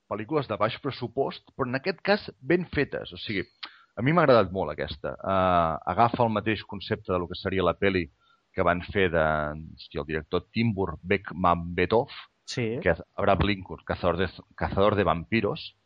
[0.09, 3.13] pel·lícules de baix pressupost, però en aquest cas ben fetes.
[3.13, 3.45] O sigui,
[3.99, 5.13] a mi m'ha agradat molt aquesta.
[5.21, 8.07] Uh, agafa el mateix concepte de lo que seria la peli
[8.55, 9.25] que van fer de,
[9.77, 12.09] hòstia, el director Timbur Bekmambetov,
[12.49, 12.79] Sí.
[12.81, 15.77] que és Abraham Lincoln, cazador de, cazador de vampiros,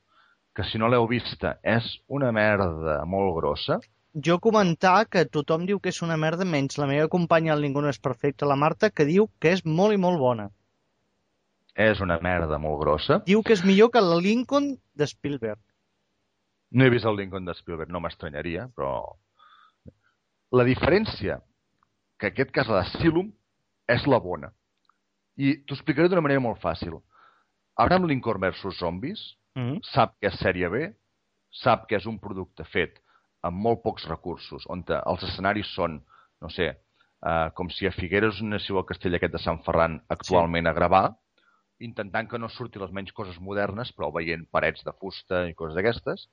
[0.55, 3.81] que si no l'heu vista és una merda molt grossa.
[4.15, 7.81] Jo comentar que tothom diu que és una merda, menys la meva companya el Ningú
[7.81, 10.51] no és perfecte, la Marta, que diu que és molt i molt bona.
[11.75, 13.23] És una merda molt grossa.
[13.25, 15.61] Diu que és millor que la Lincoln de Spielberg.
[16.73, 19.17] No he vist el Lincoln de Spielberg, no m'estranyaria, però...
[20.53, 21.39] La diferència
[22.21, 23.31] que en aquest cas la d'Asylum
[23.89, 24.51] és la bona.
[25.41, 26.99] I t'ho explicaré d'una manera molt fàcil.
[27.81, 29.83] Abraham Lincoln versus Zombies Mm.
[29.85, 30.79] sap que és sèrie B,
[31.53, 32.95] sap que és un producte fet
[33.47, 35.99] amb molt pocs recursos, on els escenaris són,
[36.43, 36.69] no sé,
[37.27, 40.71] uh, com si a Figueres anéssiu al castell aquest de Sant Ferran actualment sí.
[40.71, 41.05] a gravar,
[41.83, 45.75] intentant que no surti les menys coses modernes, però veient parets de fusta i coses
[45.75, 46.29] d'aquestes,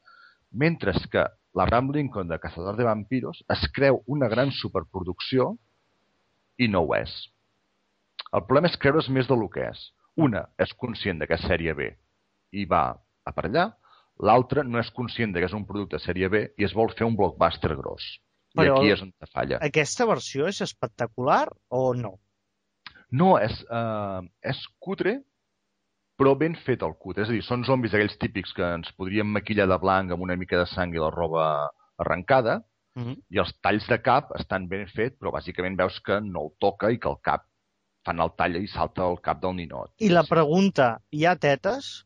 [0.52, 1.26] mentre que
[1.58, 5.56] l'Abraham Lincoln de Cazador de Vampiros es creu una gran superproducció
[6.58, 7.14] i no ho és.
[8.34, 9.90] El problema és creure's més del que és.
[10.18, 11.90] Una és conscient de que és sèrie B
[12.52, 12.84] i va
[13.26, 13.70] a per allà,
[14.20, 17.08] l'altra no és conscient de que és un producte sèrie B i es vol fer
[17.08, 18.04] un blockbuster gros.
[18.56, 19.60] I Però- aquí és on te falla.
[19.62, 22.20] Aquesta versió és espectacular o no?
[23.12, 25.20] No, és, uh, és cutre,
[26.20, 27.24] però ben fet el cutre.
[27.24, 30.36] És a dir, són zombis aquells típics que ens podríem maquillar de blanc amb una
[30.36, 32.64] mica de sang i la roba arrencada,
[32.96, 33.18] Mm -hmm.
[33.30, 36.92] i els talls de cap estan ben fet, però bàsicament veus que no el toca
[36.92, 37.46] i que el cap
[38.04, 39.92] fan el tall i salta el cap del ninot.
[40.00, 42.06] I la pregunta, hi ha tetes?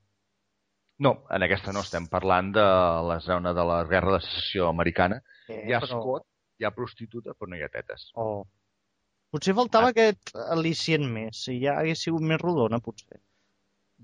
[1.03, 2.63] No, en aquesta no estem parlant de
[3.09, 5.17] la zona de la guerra de secessió americana.
[5.49, 6.25] Eh, Hi ha escot,
[6.59, 8.09] hi ha prostituta, però no hi ha tetes.
[8.15, 8.43] Oh.
[9.33, 9.93] Potser faltava Ah.
[9.95, 13.19] aquest al·licient més, si ja hagués sigut més rodona, potser.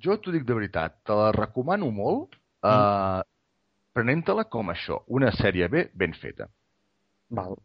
[0.02, 2.36] Jo t'ho dic de veritat, te la recomano molt.
[2.64, 3.22] Uh,
[3.96, 6.50] prenent-la com això, una sèrie B ben feta.
[7.30, 7.56] Val.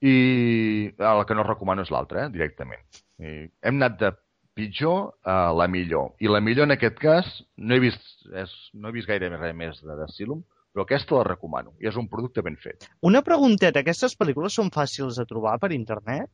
[0.00, 2.82] I el que no recomano és l'altra, eh, directament.
[3.20, 4.10] I hem anat de
[4.56, 6.14] pitjor a la millor.
[6.20, 8.02] I la millor en aquest cas, no he vist,
[8.36, 11.74] és, no he vist gaire res més de Asylum, però aquesta la recomano.
[11.82, 12.86] I és un producte ben fet.
[13.06, 16.30] Una pregunteta, aquestes pel·lícules són fàcils de trobar per internet?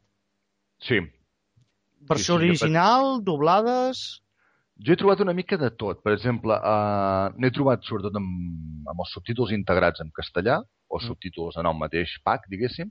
[0.83, 1.01] Sí,
[2.09, 4.23] Versió sí, jo original, doblades...
[4.77, 6.03] Jo he trobat una mica de tot.
[6.05, 10.59] Per exemple, uh, n'he trobat sobretot amb, amb els subtítols integrats en castellà,
[10.93, 12.91] o subtítols en el mateix pack, diguéssim,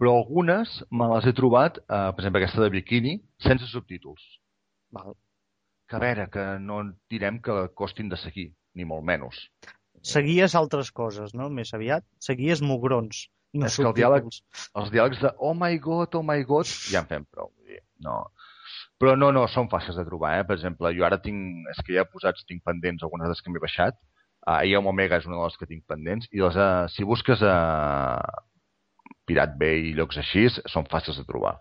[0.00, 4.24] però algunes me les he trobat, uh, per exemple, aquesta de Bikini, sense subtítols.
[4.96, 5.16] Val.
[5.90, 6.80] Que a veure, que no
[7.10, 9.40] direm que costin de seguir, ni molt menys.
[10.06, 11.48] Seguies altres coses, no?
[11.52, 12.06] Més aviat.
[12.22, 13.26] Seguies mugrons.
[13.52, 14.28] No És que el diàleg-.
[14.78, 17.50] Els diàlegs de oh my god, oh my god, ja en fem prou.
[17.56, 18.20] vull dir, No.
[19.00, 20.44] Però no, no, són fàcils de trobar, eh?
[20.46, 23.52] Per exemple, jo ara tinc, és que ja posats, tinc pendents algunes de les que
[23.52, 23.96] m'he baixat.
[24.46, 26.28] Uh, IAM Omega és una de les que tinc pendents.
[26.36, 27.54] I les, uh, si busques a
[28.20, 28.42] uh,
[29.28, 31.56] Pirat Bay i llocs així, són fàcils de trobar.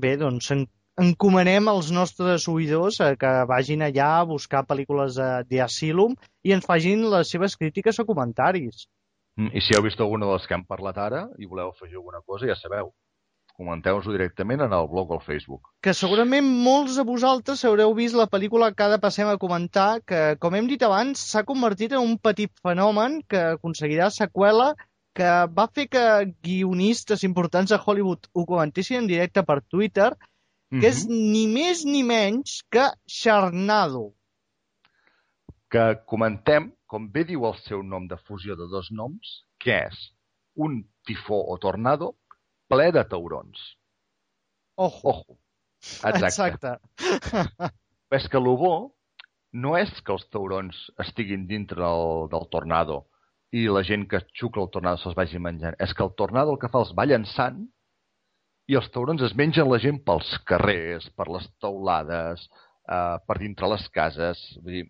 [0.00, 0.64] Bé, doncs en
[1.00, 6.66] encomanem als nostres oïdors a que vagin allà a buscar pel·lícules eh, d'Asylum i ens
[6.68, 8.86] facin les seves crítiques o comentaris.
[9.40, 11.96] Mm, I si heu vist alguna de les que hem parlat ara i voleu afegir
[11.96, 12.92] alguna cosa, ja sabeu.
[13.60, 15.72] Comenteu-nos-ho directament en el blog o al Facebook.
[15.84, 20.20] Que segurament molts de vosaltres haureu vist la pel·lícula que ara passem a comentar, que,
[20.40, 24.72] com hem dit abans, s'ha convertit en un petit fenomen que aconseguirà seqüela
[25.16, 26.04] que va fer que
[26.46, 30.12] guionistes importants de Hollywood ho comentessin en directe per Twitter,
[30.70, 34.10] que és ni més ni menys que Sharknado.
[35.70, 39.28] que comentem, com bé diu el seu nom de fusió de dos noms,
[39.62, 39.98] que és
[40.58, 42.08] un tifó o tornado
[42.68, 43.60] ple de taurons.
[44.74, 45.12] Ojo.
[45.12, 45.38] Ojo.
[45.80, 46.26] Exacte.
[46.26, 47.70] Exacte.
[48.18, 48.74] És que el bo
[49.52, 53.04] no és que els taurons estiguin dintre del, del tornado
[53.54, 55.76] i la gent que xucla el tornado se'ls vagi menjant.
[55.78, 57.62] És que el tornado el que fa els va llançant
[58.70, 62.42] i els taurons es mengen la gent pels carrers, per les teulades,
[62.86, 64.42] eh, per dintre les cases.
[64.62, 64.84] Vull dir,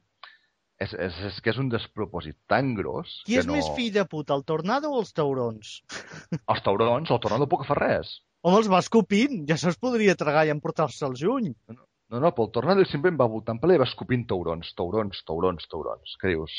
[0.80, 3.56] és, és, és que és un despropòsit tan gros Qui és no...
[3.56, 5.78] més fill de puta, el tornado o els taurons?
[6.40, 8.18] Els taurons, el tornado puc fer res.
[8.40, 11.50] Home, els va escopint, ja se'ls podria tragar i emportar-se'ls lluny.
[11.68, 15.20] No, no, pel tornado ell sempre em va voltant allà i va escopint taurons, taurons,
[15.28, 16.16] taurons, taurons.
[16.20, 16.56] Què dius?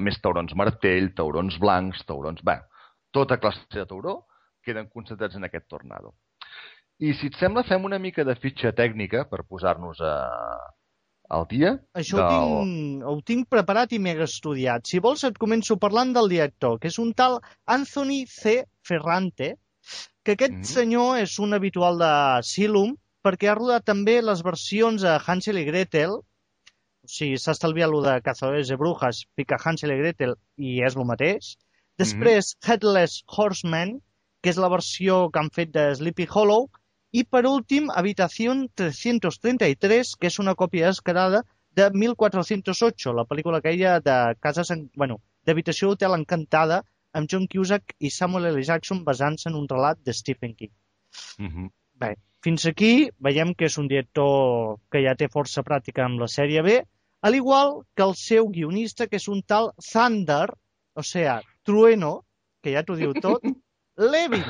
[0.00, 2.40] A més, taurons martell, taurons blancs, taurons...
[2.46, 2.56] Bé,
[3.12, 4.22] tota classe de tauró
[4.64, 6.14] queden concentrats en aquest tornado.
[7.00, 10.14] I si et sembla, fem una mica de fitxa tècnica per posar-nos a...
[11.34, 11.72] al dia.
[11.98, 12.28] Això ho,
[12.62, 14.86] tinc, ho tinc preparat i mega estudiat.
[14.86, 18.62] Si vols et començo parlant del director, que és un tal Anthony C.
[18.86, 19.56] Ferrante,
[20.24, 20.64] que aquest Mhm.
[20.64, 22.12] senyor és un habitual de
[22.46, 26.10] Silum, perquè ha rodat també les versions de Hansel i Gretel,
[27.04, 30.94] o sigui, s'ha estalviat lo de Cazadores de Brujas, fica Hansel i Gretel i és
[30.96, 31.56] el mateix.
[31.98, 33.98] Després, Headless Horseman,
[34.42, 36.68] que és la versió que han fet de Sleepy Hollow,
[37.14, 41.44] i per últim, Habitació 333, que és una còpia descarada
[41.78, 44.88] de 1408, la pel·lícula aquella de cases, en...
[44.96, 46.80] bueno, d'Habitació d'Hotel Encantada,
[47.14, 48.62] amb John Cusack i Samuel L.
[48.66, 50.74] Jackson basant-se en un relat de Stephen King.
[51.38, 51.70] Mm -hmm.
[52.02, 56.26] Bé, fins aquí veiem que és un director que ja té força pràctica amb la
[56.26, 56.82] sèrie B,
[57.20, 60.48] al igual que el seu guionista, que és un tal Thunder,
[60.94, 62.24] o sea, Trueno,
[62.60, 63.40] que ja t'ho diu tot,
[64.12, 64.44] Levin.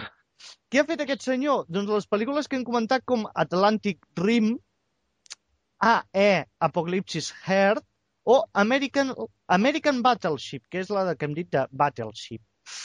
[0.70, 1.64] Què ha fet aquest senyor?
[1.68, 4.56] Doncs les pel·lícules que hem comentat com Atlantic Rim,
[5.84, 7.84] AE Apocalipsis Heart
[8.24, 9.12] o American,
[9.46, 12.42] American Battleship, que és la de que hem dit de Battleship.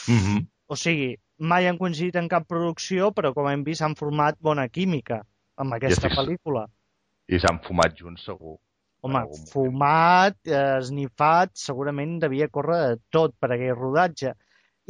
[0.08, 0.46] Mm -hmm.
[0.68, 4.68] O sigui, mai han coincidit en cap producció, però com hem vist han format bona
[4.68, 5.22] química
[5.56, 6.66] amb aquesta estic- pel·lícula.
[7.28, 8.58] I s'han fumat junts, segur.
[9.02, 9.20] Home,
[9.50, 14.34] fumat, eh, esnifat, segurament devia córrer de tot per aquell rodatge.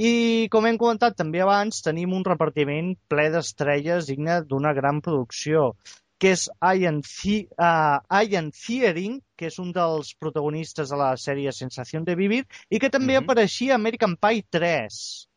[0.01, 5.75] I, com hem comentat també abans, tenim un repartiment ple d'estrelles digne d'una gran producció,
[6.21, 7.37] que és Ian, The
[7.67, 12.79] uh, Ian Thiering, que és un dels protagonistes de la sèrie Sensació de Vivir, i
[12.81, 13.25] que també Mhm.
[13.25, 15.29] apareixia a American Pie 3.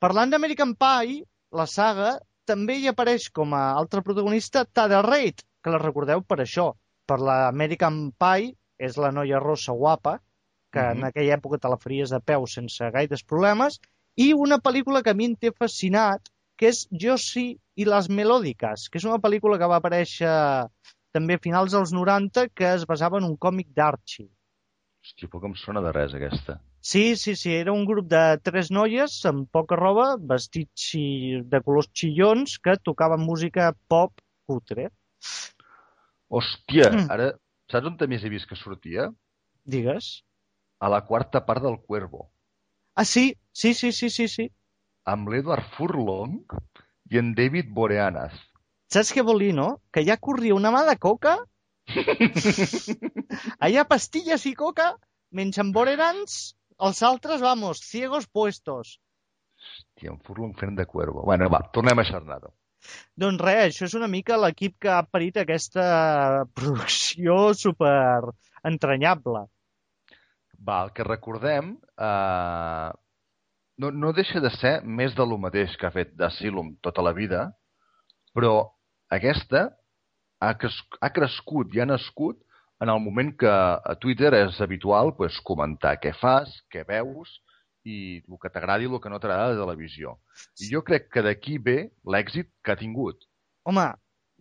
[0.00, 1.22] Parlant d'American Pie,
[1.52, 6.38] la saga, també hi apareix com a altre protagonista Tara Reid, que la recordeu per
[6.38, 6.72] això,
[7.06, 10.18] per la American Pie, és la noia rossa guapa,
[10.72, 10.98] que Mhm.
[10.98, 13.78] en aquella època te la faries de peu sense gaires problemes,
[14.16, 16.20] i una pel·lícula que a mi em té fascinat,
[16.56, 20.68] que és Josie i les Melòdiques, que és una pel·lícula que va aparèixer
[21.12, 24.28] també a finals dels 90, que es basava en un còmic d'Archie.
[25.02, 26.60] Hòstia, poc em sona de res, aquesta.
[26.80, 30.92] Sí, sí, sí, era un grup de tres noies amb poca roba, vestits
[31.44, 34.12] de colors xillons, que tocaven música pop
[34.46, 34.90] cutre.
[36.30, 37.10] Hòstia, Mm.
[37.10, 37.32] ara...
[37.70, 39.08] Saps on també he vist que sortia?
[39.64, 40.22] Digues.
[40.82, 42.26] A la quarta part del Cuervo.
[42.98, 44.50] Ah, sí, sí, sí, sí, sí, sí.
[45.04, 46.56] amb l'Edward Furlong
[47.10, 48.34] i en David Boreanaz.
[48.92, 49.68] Saps què vol dir, no?
[49.94, 51.38] Que ja corria una mà de coca,
[53.66, 54.92] allà pastilles i coca,
[55.34, 58.98] mengen borerans, els altres, vamos, ciegos puestos.
[59.62, 61.22] Hòstia, en Furlong fent de cuervo.
[61.26, 62.52] Bueno, va, tornem a Xarnado.
[63.22, 65.84] Doncs res, això és una mica l'equip que ha parit aquesta
[66.58, 68.34] producció super
[68.66, 69.46] entranyable.
[70.62, 71.72] Va, el que recordem
[72.06, 72.90] eh,
[73.82, 77.14] no, no deixa de ser més de lo mateix que ha fet d'Asylum tota la
[77.16, 77.48] vida,
[78.36, 78.54] però
[79.10, 79.68] aquesta
[80.42, 82.38] ha, cres ha crescut i ha nascut
[82.82, 87.38] en el moment que a Twitter és habitual pues, comentar què fas, què veus
[87.86, 90.16] i el que t'agradi i el que no t'agrada de la televisió.
[90.62, 93.22] I jo crec que d'aquí ve l'èxit que ha tingut.
[93.66, 93.86] Home,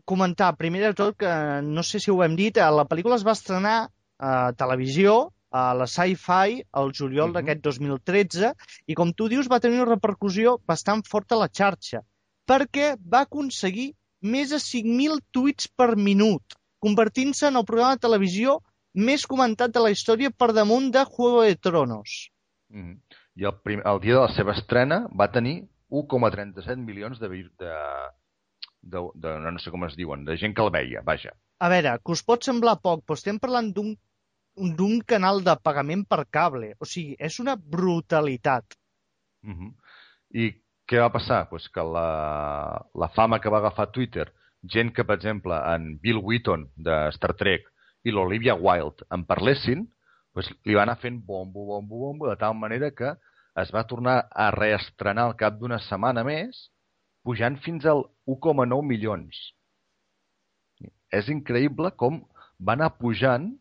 [0.05, 1.33] comentar, primer de tot, que
[1.65, 3.77] no sé si ho hem dit, eh, la pel·lícula es va estrenar
[4.17, 7.33] a televisió, a la Sci-Fi, el juliol Mhm.
[7.35, 8.53] d'aquest 2013,
[8.87, 12.01] i com tu dius, va tenir una repercussió bastant forta a la xarxa,
[12.47, 18.59] perquè va aconseguir més de 5.000 tuits per minut, convertint-se en el programa de televisió
[18.93, 22.29] més comentat de la història per damunt de Juego de Tronos.
[22.69, 22.97] Mm.
[23.35, 27.71] I el, prim, el dia de la seva estrena va tenir 1,37 milions de, de,
[28.81, 31.31] de, de, no sé com es diuen, de gent que el veia, vaja.
[31.59, 33.95] A veure, que us pot semblar poc, però estem parlant d'un
[34.77, 36.73] d'un canal de pagament per cable.
[36.79, 38.77] O sigui, és una brutalitat.
[39.43, 39.71] Mm -hmm.
[40.41, 40.53] I
[40.87, 41.49] què va passar?
[41.49, 44.27] Pues que la, la fama que va agafar Twitter,
[44.63, 47.63] gent que, per exemple, en Bill Wheaton de Star Trek
[48.03, 49.87] i l'Olivia Wilde en parlessin,
[50.33, 53.15] pues li va anar fent bombo, bombo, bombo, de tal manera que
[53.61, 56.69] es va tornar a reestrenar al cap d'una setmana més,
[57.23, 59.41] pujant fins al 1,9 milions.
[61.11, 62.21] És increïble com
[62.59, 63.51] va anar pujant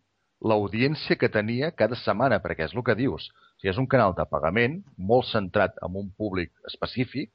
[0.41, 3.29] l'audiència que tenia cada setmana, perquè és el que dius.
[3.31, 7.31] O sigui, és un canal de pagament molt centrat en un públic específic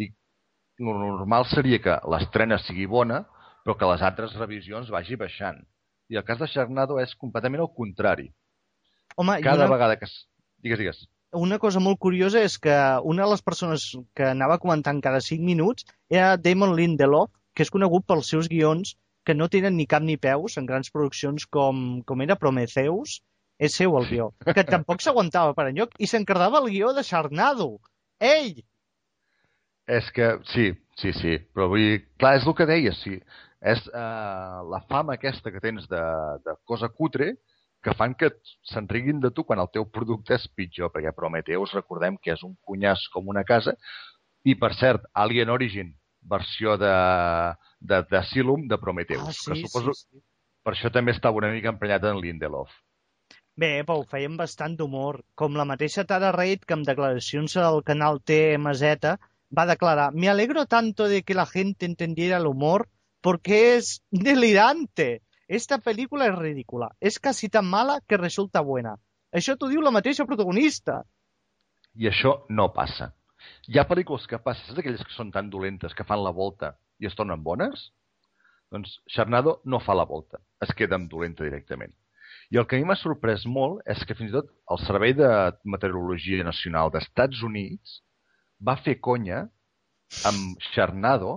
[0.00, 0.08] i
[0.80, 3.22] el normal seria que l'estrena sigui bona,
[3.64, 5.60] però que les altres revisions vagi baixant.
[6.10, 8.30] I el cas de Sharknado és completament el contrari.
[9.16, 10.06] Home, Cada una, vegada que...
[10.08, 10.26] es-
[10.60, 10.98] Digues, digues.
[11.32, 12.72] una cosa molt curiosa és que
[13.04, 13.84] una de les persones
[14.14, 18.96] que anava comentant cada 5 minuts era Damon Lindelof, que és conegut pels seus guions
[19.24, 23.20] que no tenen ni cap ni peus en grans produccions com, com era Prometheus,
[23.60, 27.74] és seu el guió, que tampoc s'aguantava per enlloc i s'encardava el guió de Sharknado.
[28.20, 28.62] Ell!
[29.90, 33.18] És que, sí, sí, sí, però vull dir, clar, és el que deies, sí.
[33.60, 36.02] És uh, la fama aquesta que tens de,
[36.46, 37.34] de cosa cutre
[37.84, 38.30] que fan que
[38.70, 42.42] se'n riguin de tu quan el teu producte és pitjor, perquè Prometheus, recordem que és
[42.44, 43.74] un cunyàs com una casa,
[44.44, 46.92] i per cert, Alien Origin, versió de
[47.80, 50.22] de d'Asylum de Prometheus, Ah, que sí, suposo sí, sí.
[50.62, 52.70] per això també estava una mica emprenyat en Lindelof.
[53.56, 55.24] Bé, però ho feien bastant d'humor.
[55.34, 59.16] Com la mateixa Tara Reid, que amb declaracions al canal TMZ
[59.56, 62.88] va declarar «Me alegro tanto de que la gente entendiera el humor
[63.20, 65.22] porque es delirante.
[65.48, 66.94] Esta película es ridícula.
[67.00, 68.96] Es casi tan mala que resulta buena».
[69.32, 71.04] Això t'ho diu la mateixa protagonista.
[71.94, 73.12] I això no passa.
[73.68, 76.72] Hi ha pel·lícules que passen, saps aquelles que són tan dolentes que fan la volta
[77.00, 77.90] i es tornen bones?
[78.72, 81.92] Doncs Sharnado no fa la volta, es queda amb dolenta directament.
[82.50, 85.12] I el que a mi m'ha sorprès molt és que fins i tot el Servei
[85.18, 85.28] de
[85.74, 87.98] Meteorologia Nacional d'Estats Units
[88.70, 89.44] va fer conya
[90.30, 91.36] amb Sharnado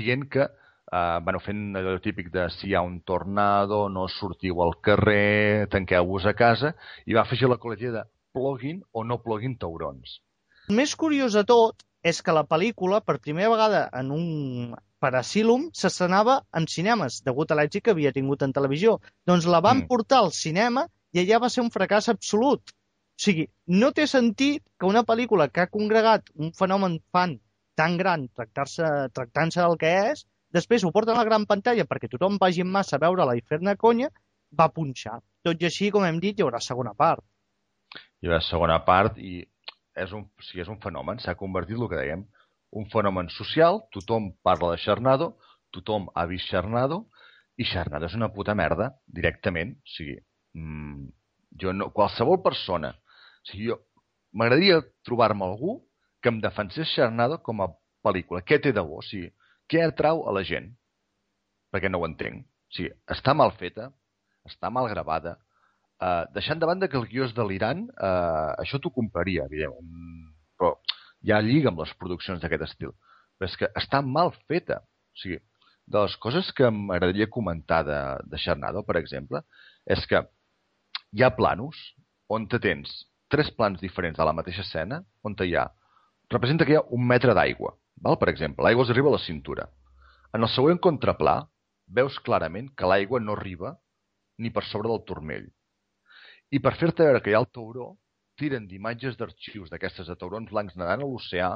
[0.00, 4.64] dient que, eh, bueno, fent allò típic de si hi ha un tornado, no sortiu
[4.64, 6.72] al carrer, tanqueu-vos a casa,
[7.04, 10.22] i va afegir la col·legia de ploguin o no ploguin taurons.
[10.78, 15.68] Més curiós de tot és que la pel·lícula, per primera vegada en un per Asylum,
[15.74, 19.00] s'estrenava en cinemes, degut a l'èxit que havia tingut en televisió.
[19.26, 19.88] Doncs la van Mm.
[19.90, 22.62] portar al cinema i allà va ser un fracàs absolut.
[22.70, 27.40] O sigui, no té sentit que una pel·lícula que ha congregat un fenomen fan
[27.76, 32.08] tan gran tractar-se tractant-se del que és, després ho porten a la gran pantalla perquè
[32.08, 34.08] tothom vagi en massa a veure-la i fer-ne conya,
[34.58, 35.20] va punxar.
[35.42, 37.24] Tot i així, com hem dit, hi haurà segona part.
[38.22, 39.42] I la segona part, i
[39.98, 42.24] és un, sí, és un fenomen, s'ha convertit, el que dèiem,
[42.80, 45.34] un fenomen social, tothom parla de Xarnado,
[45.74, 47.04] tothom ha vist Xarnado,
[47.60, 49.74] i Xarnado és una puta merda, directament.
[49.76, 50.16] O sigui,
[50.56, 51.08] mmm,
[51.60, 53.78] jo no, qualsevol persona, o sigui, jo,
[54.32, 55.80] m'agradaria trobar-me algú
[56.22, 57.68] que em defensés Xarnado com a
[58.04, 58.42] pel·lícula.
[58.46, 59.02] Què té de bo?
[59.02, 59.28] O sigui,
[59.68, 60.70] què atrau a la gent?
[61.72, 62.46] Perquè no ho entenc.
[62.46, 63.90] O sigui, està mal feta,
[64.48, 65.36] està mal gravada,
[66.02, 70.32] Uh, deixant de banda que el guió és de l'Iran, uh, això t'ho compraria, evidentment.
[70.58, 70.74] Però
[71.28, 72.90] ja lliga amb les produccions d'aquest estil.
[73.38, 74.80] Però és que està mal feta.
[74.82, 75.38] O sigui,
[75.86, 79.44] de les coses que m'agradaria comentar de, de Xarnado, per exemple,
[79.86, 80.24] és que
[81.12, 81.78] hi ha planos
[82.32, 82.90] on te tens
[83.32, 85.68] tres plans diferents de la mateixa escena on hi ha...
[86.32, 88.18] Representa que hi ha un metre d'aigua, val?
[88.18, 88.64] per exemple.
[88.64, 89.68] L'aigua arriba a la cintura.
[90.32, 91.42] En el següent contraplà
[91.86, 93.76] veus clarament que l'aigua no arriba
[94.38, 95.50] ni per sobre del turmell.
[96.52, 97.86] I per fer-te veure que hi ha el tauró,
[98.40, 101.52] tiren d'imatges d'arxius d'aquestes de taurons blancs nedant a l'oceà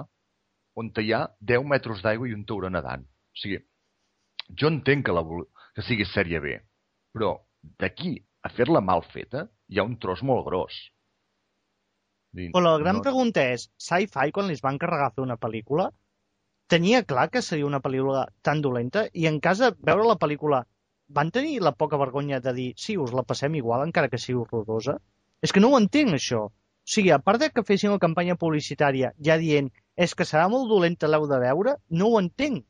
[0.80, 1.22] on hi ha
[1.52, 3.04] 10 metres d'aigua i un tauró nedant.
[3.04, 3.58] O sigui,
[4.60, 5.24] jo entenc que, la,
[5.76, 6.56] que sigui sèrie B,
[7.16, 7.32] però
[7.80, 8.14] d'aquí
[8.46, 10.76] a fer-la mal feta hi ha un tros molt gros.
[12.36, 13.04] Dir, però la gran no...
[13.04, 15.90] pregunta és, Sci-Fi, quan li van carregar fer una pel·lícula,
[16.72, 20.64] tenia clar que seria una pel·lícula tan dolenta i en cas de veure la pel·lícula
[21.08, 24.40] van tenir la poca vergonya de dir sí, us la passem igual encara que sigui
[24.42, 24.98] horrorosa?
[25.42, 26.46] És que no ho entenc, això.
[26.46, 26.52] O
[26.94, 30.68] sigui, a part de que fessin una campanya publicitària ja dient és que serà molt
[30.70, 32.64] dolenta l'heu de veure, no ho entenc.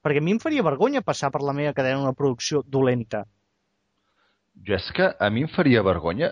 [0.00, 3.26] Perquè a mi em faria vergonya passar per la meva cadena una producció dolenta.
[4.66, 6.30] Jo és que a mi em faria vergonya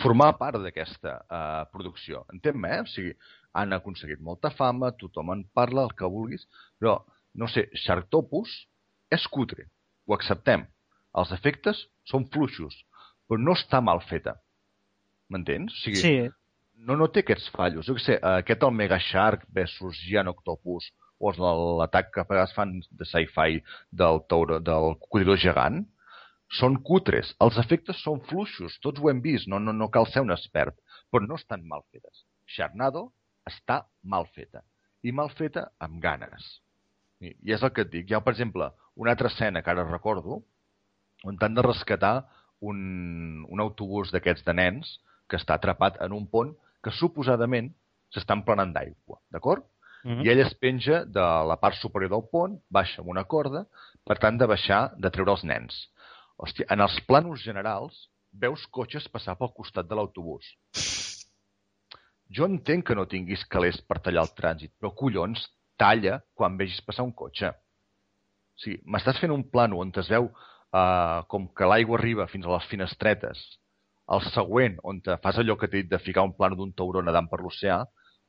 [0.00, 2.22] formar part d'aquesta uh, producció.
[2.32, 2.84] Entén-me, eh?
[2.86, 3.12] O sigui,
[3.58, 6.46] han aconseguit molta fama, tothom en parla, el que vulguis,
[6.80, 6.96] però,
[7.38, 8.54] no sé, Sharktopus
[9.12, 9.66] és cutre,
[10.06, 10.64] ho acceptem.
[11.18, 12.76] Els efectes són fluixos,
[13.28, 14.38] però no està mal feta.
[15.32, 15.74] M'entens?
[15.74, 16.14] O sigui, sí.
[16.88, 17.86] no, no té aquests fallos.
[17.88, 20.90] Jo què sé, aquest el Mega Shark versus Giant Octopus
[21.22, 23.60] o l'atac que vegades fan de sci-fi
[24.02, 25.84] del, tauro, del cocodrilo gegant,
[26.58, 27.30] són cutres.
[27.44, 30.76] Els efectes són fluixos, tots ho hem vist, no, no, no cal ser un expert,
[31.10, 32.24] però no estan mal fetes.
[32.56, 33.06] Charnado
[33.48, 34.64] està mal feta,
[35.02, 36.48] i mal feta amb ganes.
[37.22, 38.10] I, i és el que et dic.
[38.10, 40.42] Hi ha, per exemple, una altra escena que ara recordo,
[41.24, 42.14] on t'han de rescatar
[42.62, 44.96] un, un autobús d'aquests de nens
[45.28, 46.52] que està atrapat en un pont
[46.82, 47.70] que suposadament
[48.12, 49.64] s'està emplenant d'aigua, d'acord?
[50.04, 50.24] Mm -hmm.
[50.26, 53.66] I ell es penja de la part superior del pont, baixa amb una corda,
[54.04, 55.88] per tant de baixar, de treure els nens.
[56.36, 60.44] Hòstia, en els plànols generals veus cotxes passar pel costat de l'autobús.
[62.30, 66.80] Jo entenc que no tinguis calés per tallar el trànsit, però collons, talla quan vegis
[66.80, 67.50] passar un cotxe.
[67.50, 70.30] O sigui, m'estàs fent un plano on es veu
[70.72, 73.42] uh, com que l'aigua arriba fins a les finestretes,
[74.12, 77.02] el següent, on te fas allò que t'he dit de ficar un plano d'un tauró
[77.04, 77.82] nedant per l'oceà,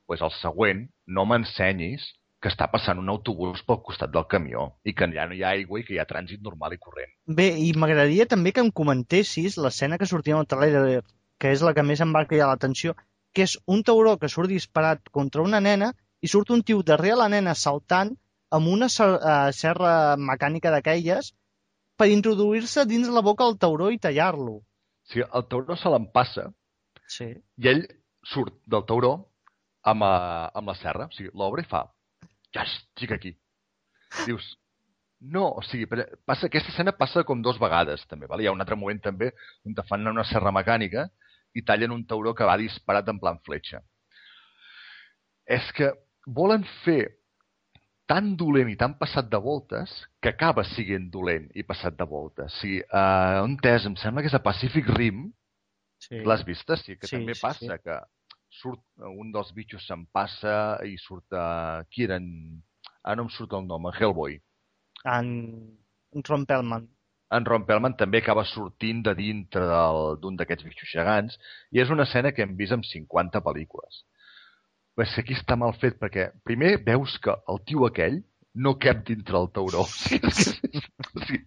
[0.06, 2.06] pues el següent, no m'ensenyis
[2.44, 5.54] que està passant un autobús pel costat del camió i que allà no hi ha
[5.56, 7.12] aigua i que hi ha trànsit normal i corrent.
[7.38, 11.00] Bé, i m'agradaria també que em comentessis l'escena que sortia en el trailer,
[11.40, 12.92] que és la que més em va cridar l'atenció,
[13.34, 17.16] que és un tauró que surt disparat contra una nena i surt un tio darrere
[17.22, 18.12] la nena saltant
[18.54, 21.32] amb una uh, serra mecànica d'aquelles
[21.98, 24.60] per introduir-se dins la boca del tauró i tallar-lo.
[25.10, 26.48] Sí, el tauró se l'empassa
[27.08, 27.28] sí.
[27.60, 27.84] i ell
[28.24, 29.14] surt del tauró
[29.84, 31.84] amb, uh, amb la serra, o sigui, l'obre i fa
[32.54, 33.34] ja estic aquí.
[34.24, 34.46] Dius,
[35.34, 35.88] no, o sigui,
[36.26, 38.28] passa, aquesta escena passa com dos vegades, també.
[38.30, 38.42] Val?
[38.42, 39.32] Hi ha un altre moment també
[39.66, 41.08] on te fan una serra mecànica
[41.54, 43.82] i tallen un tauró que va disparat en plan fletxa.
[45.44, 45.90] És que
[46.26, 47.02] volen fer
[48.10, 49.92] tan dolent i tan passat de voltes
[50.22, 52.52] que acaba sent dolent i passat de voltes.
[52.60, 53.86] Sí, uh, on és?
[53.88, 55.30] Em sembla que és a Pacific Rim.
[56.04, 56.20] Sí.
[56.20, 56.68] L'has vist?
[56.82, 57.82] Sí, que sí, també passa sí.
[57.84, 58.00] que
[58.60, 62.28] surt un dels bitxos se'n passa i surt uh, qui era en...
[63.04, 64.36] Ara no em surt el nom, en Hellboy.
[65.04, 65.30] En,
[66.14, 66.86] en Ron Perlman.
[67.34, 69.64] En Ron Perlman també acaba sortint de dintre
[70.20, 71.36] d'un d'aquests bitxos gegants
[71.72, 74.04] i és una escena que hem vist en 50 pel·lícules.
[74.94, 78.20] Que aquí està mal fet perquè primer veus que el tio aquell
[78.54, 79.84] no cap dintre el tauró.
[80.04, 81.40] Sí, és, que, sí,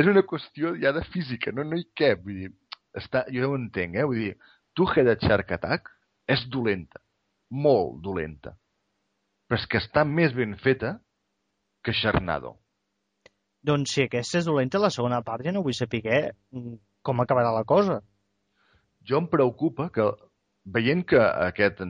[0.00, 2.20] és una qüestió ja de física, no, no hi cap.
[2.24, 2.50] Vull dir,
[2.96, 4.04] està, jo ja ho entenc, eh?
[4.04, 4.34] Vull dir,
[4.76, 5.88] tu Head Shark Attack
[6.28, 7.00] és dolenta,
[7.50, 8.54] molt dolenta,
[9.48, 10.98] però és que està més ben feta
[11.84, 12.58] que Sharnado.
[13.64, 16.02] Doncs si aquesta és dolenta, la segona part ja no vull saber
[16.52, 18.02] mm, com acabarà la cosa.
[19.08, 20.04] Jo em preocupa que,
[20.74, 21.80] veient que aquest,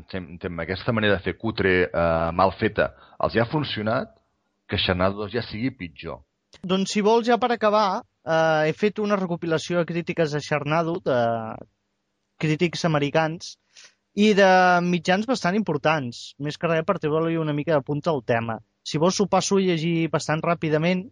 [0.65, 2.93] aquesta manera de fer cutre eh, mal feta
[3.25, 4.15] els ja ha funcionat,
[4.69, 6.21] que Sharnado 2 ja sigui pitjor.
[6.63, 10.99] Doncs si vols, ja per acabar, eh, he fet una recopilació de crítiques de Sharnado,
[11.05, 11.19] de
[12.39, 13.57] crítics americans,
[14.19, 14.49] i de
[14.85, 18.59] mitjans bastant importants, més que res per treure-li una mica de punta al tema.
[18.83, 21.05] Si vols, ho passo a llegir bastant ràpidament.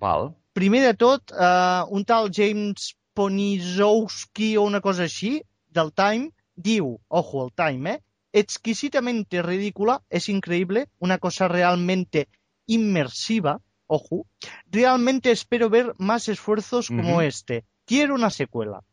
[0.00, 0.32] Val.
[0.56, 5.38] Primer de tot, uh, un tal James Ponizowski o una cosa així,
[5.74, 8.02] del Time, diu, ojo, el Time, eh?
[8.32, 12.28] exquisitamente ridícula, es increíble, una cosa realmente
[12.66, 14.26] inmersiva, ojo,
[14.66, 17.26] realmente espero ver más esfuerzos como uh -huh.
[17.26, 17.64] este.
[17.86, 18.84] Quiero una secuela.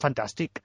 [0.00, 0.62] Fantàstic.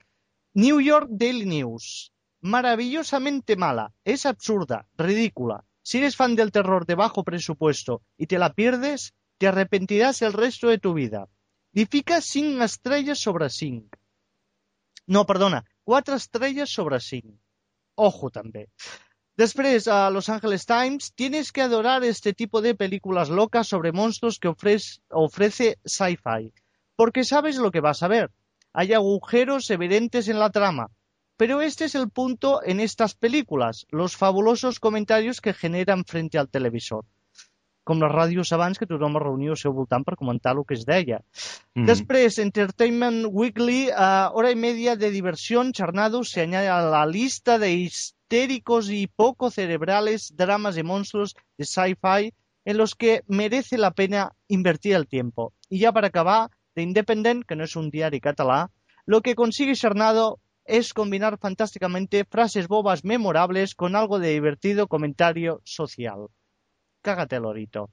[0.54, 2.14] New York Daily News.
[2.42, 3.94] Maravillosamente mala.
[4.06, 5.66] Es absurda, ridícula.
[5.82, 10.34] Si eres fan del terror de bajo presupuesto y te la pierdes, te arrepentirás el
[10.34, 11.28] resto de tu vida.
[11.74, 13.98] Li fica 5 estrelles sobre 5.
[15.08, 17.34] No, perdona, 4 estrellas sobre 5.
[17.96, 18.68] Ojo també.
[19.42, 24.38] Després, a Los Angeles Times, tienes que adorar este tipo de películas locas sobre monstruos
[24.38, 26.54] que ofrece, ofrece sci-fi,
[26.96, 28.30] porque sabes lo que vas a ver.
[28.72, 30.92] Hay agujeros evidentes en la trama,
[31.38, 36.50] pero este es el punto en estas películas, los fabulosos comentarios que generan frente al
[36.50, 37.04] televisor.
[37.90, 40.76] Com les ràdios abans que tothom es reunia al seu voltant per comentar el que
[40.78, 41.24] es deia.
[41.74, 41.88] Mm.
[41.90, 47.58] Després, Entertainment Weekly, uh, hora y media de diversión, Charnado se añade a la lista
[47.58, 52.34] de histéricos y poco cerebrales dramas de monstruos de sci-fi
[52.66, 55.54] en los que merece la pena invertir el tiempo.
[55.68, 58.70] Y ya para acabar, The Independent, que no es un diario catalá,
[59.08, 65.62] lo que consigue Charnado es combinar fantásticamente frases bobas memorables con algo de divertido comentario
[65.64, 66.28] social.
[67.02, 67.88] Cágate, Lorito.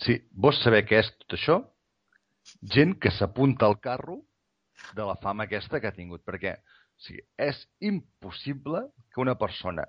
[0.00, 1.56] Sí, vols saber què és tot això?
[2.74, 4.20] Gent que s'apunta al carro
[4.96, 9.84] de la fama aquesta que ha tingut, perquè o sigui, és impossible que una persona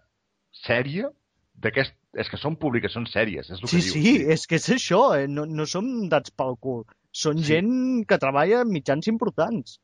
[0.63, 1.09] sèria
[1.53, 1.95] d'aquest...
[2.13, 3.93] És que són publicacions sèries, és el Sí, que diu.
[3.93, 5.25] sí, és que és això, eh?
[5.27, 6.83] no, no som dats pel cul.
[7.13, 7.47] Són Sí.
[7.55, 9.79] gent que treballa en mitjans importants.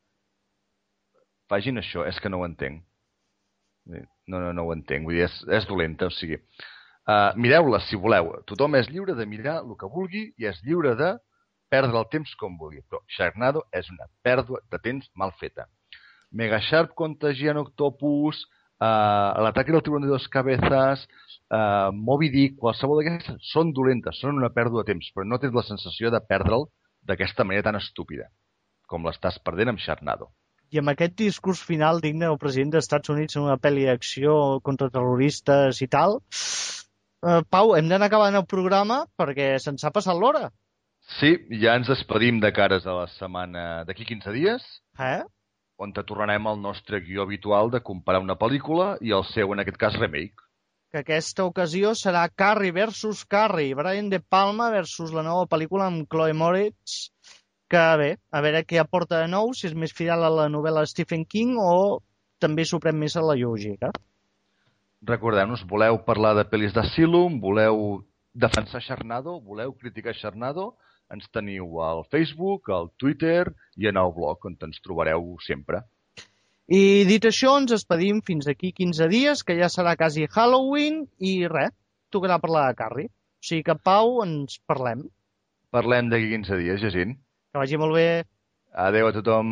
[1.50, 2.84] Facin això, és que no ho entenc.
[3.89, 5.08] No, no, no ho entenc.
[5.10, 6.38] Vull dir, és, és dolenta, o sigui...
[7.10, 8.28] Uh, Mireu-la, si voleu.
[8.45, 11.16] Tothom és lliure de mirar el que vulgui i és lliure de
[11.74, 12.84] perdre el temps com vulgui.
[12.86, 15.66] Però Sharknado és una pèrdua de temps mal feta.
[16.30, 18.43] Mega Sharp Contagian Octopus,
[18.78, 21.07] uh, l'ataque del tiburón de dos cabezas,
[21.49, 25.57] uh, Moby Dick, qualsevol d'aquestes, són dolentes, són una pèrdua de temps, però no tens
[25.57, 26.68] la sensació de perdre'l
[27.10, 28.30] d'aquesta manera tan estúpida
[28.89, 30.30] com l'estàs perdent amb Sharknado.
[30.70, 34.60] I amb aquest discurs final digne del president dels Estats Units en una pel·li d'acció
[34.66, 36.20] contra terroristes i tal,
[37.26, 40.49] eh, Pau, hem d'anar acabant el programa perquè se'ns ha passat l'hora.
[41.20, 44.65] Sí, ja ens despedim de cares a la setmana d'aquí 15 dies,
[44.99, 45.24] Eh?
[45.80, 49.61] on te tornarem al nostre guió habitual de comparar una pel·lícula i el seu, en
[49.63, 50.43] aquest cas, remake.
[50.91, 56.07] Que aquesta ocasió serà Carrie versus Carrie, Brian De Palma versus la nova pel·lícula amb
[56.11, 57.13] Chloe Moritz,
[57.70, 60.84] que bé, a veure què aporta de nou, si és més fidel a la novel·la
[60.84, 62.01] de Stephen King o
[62.43, 63.93] també s'ho pren més a la lleugera.
[65.08, 68.02] Recordeu-nos, voleu parlar de pel·lis d'Asylum, voleu
[68.36, 70.74] defensar Sharknado, voleu criticar Sharknado,
[71.14, 73.47] ens teniu al Facebook, al Twitter
[73.80, 75.82] i en el blog, on ens trobareu sempre.
[76.70, 81.47] I dit això, ens despedim fins d'aquí 15 dies, que ja serà quasi Halloween, i
[81.50, 81.74] res,
[82.14, 83.10] tocarà parlar de Carrie.
[83.10, 85.08] O sigui que, Pau, ens parlem.
[85.74, 87.16] Parlem d'aquí 15 dies, Jacint.
[87.50, 88.08] Que vagi molt bé.
[88.76, 89.50] Adeu a tothom.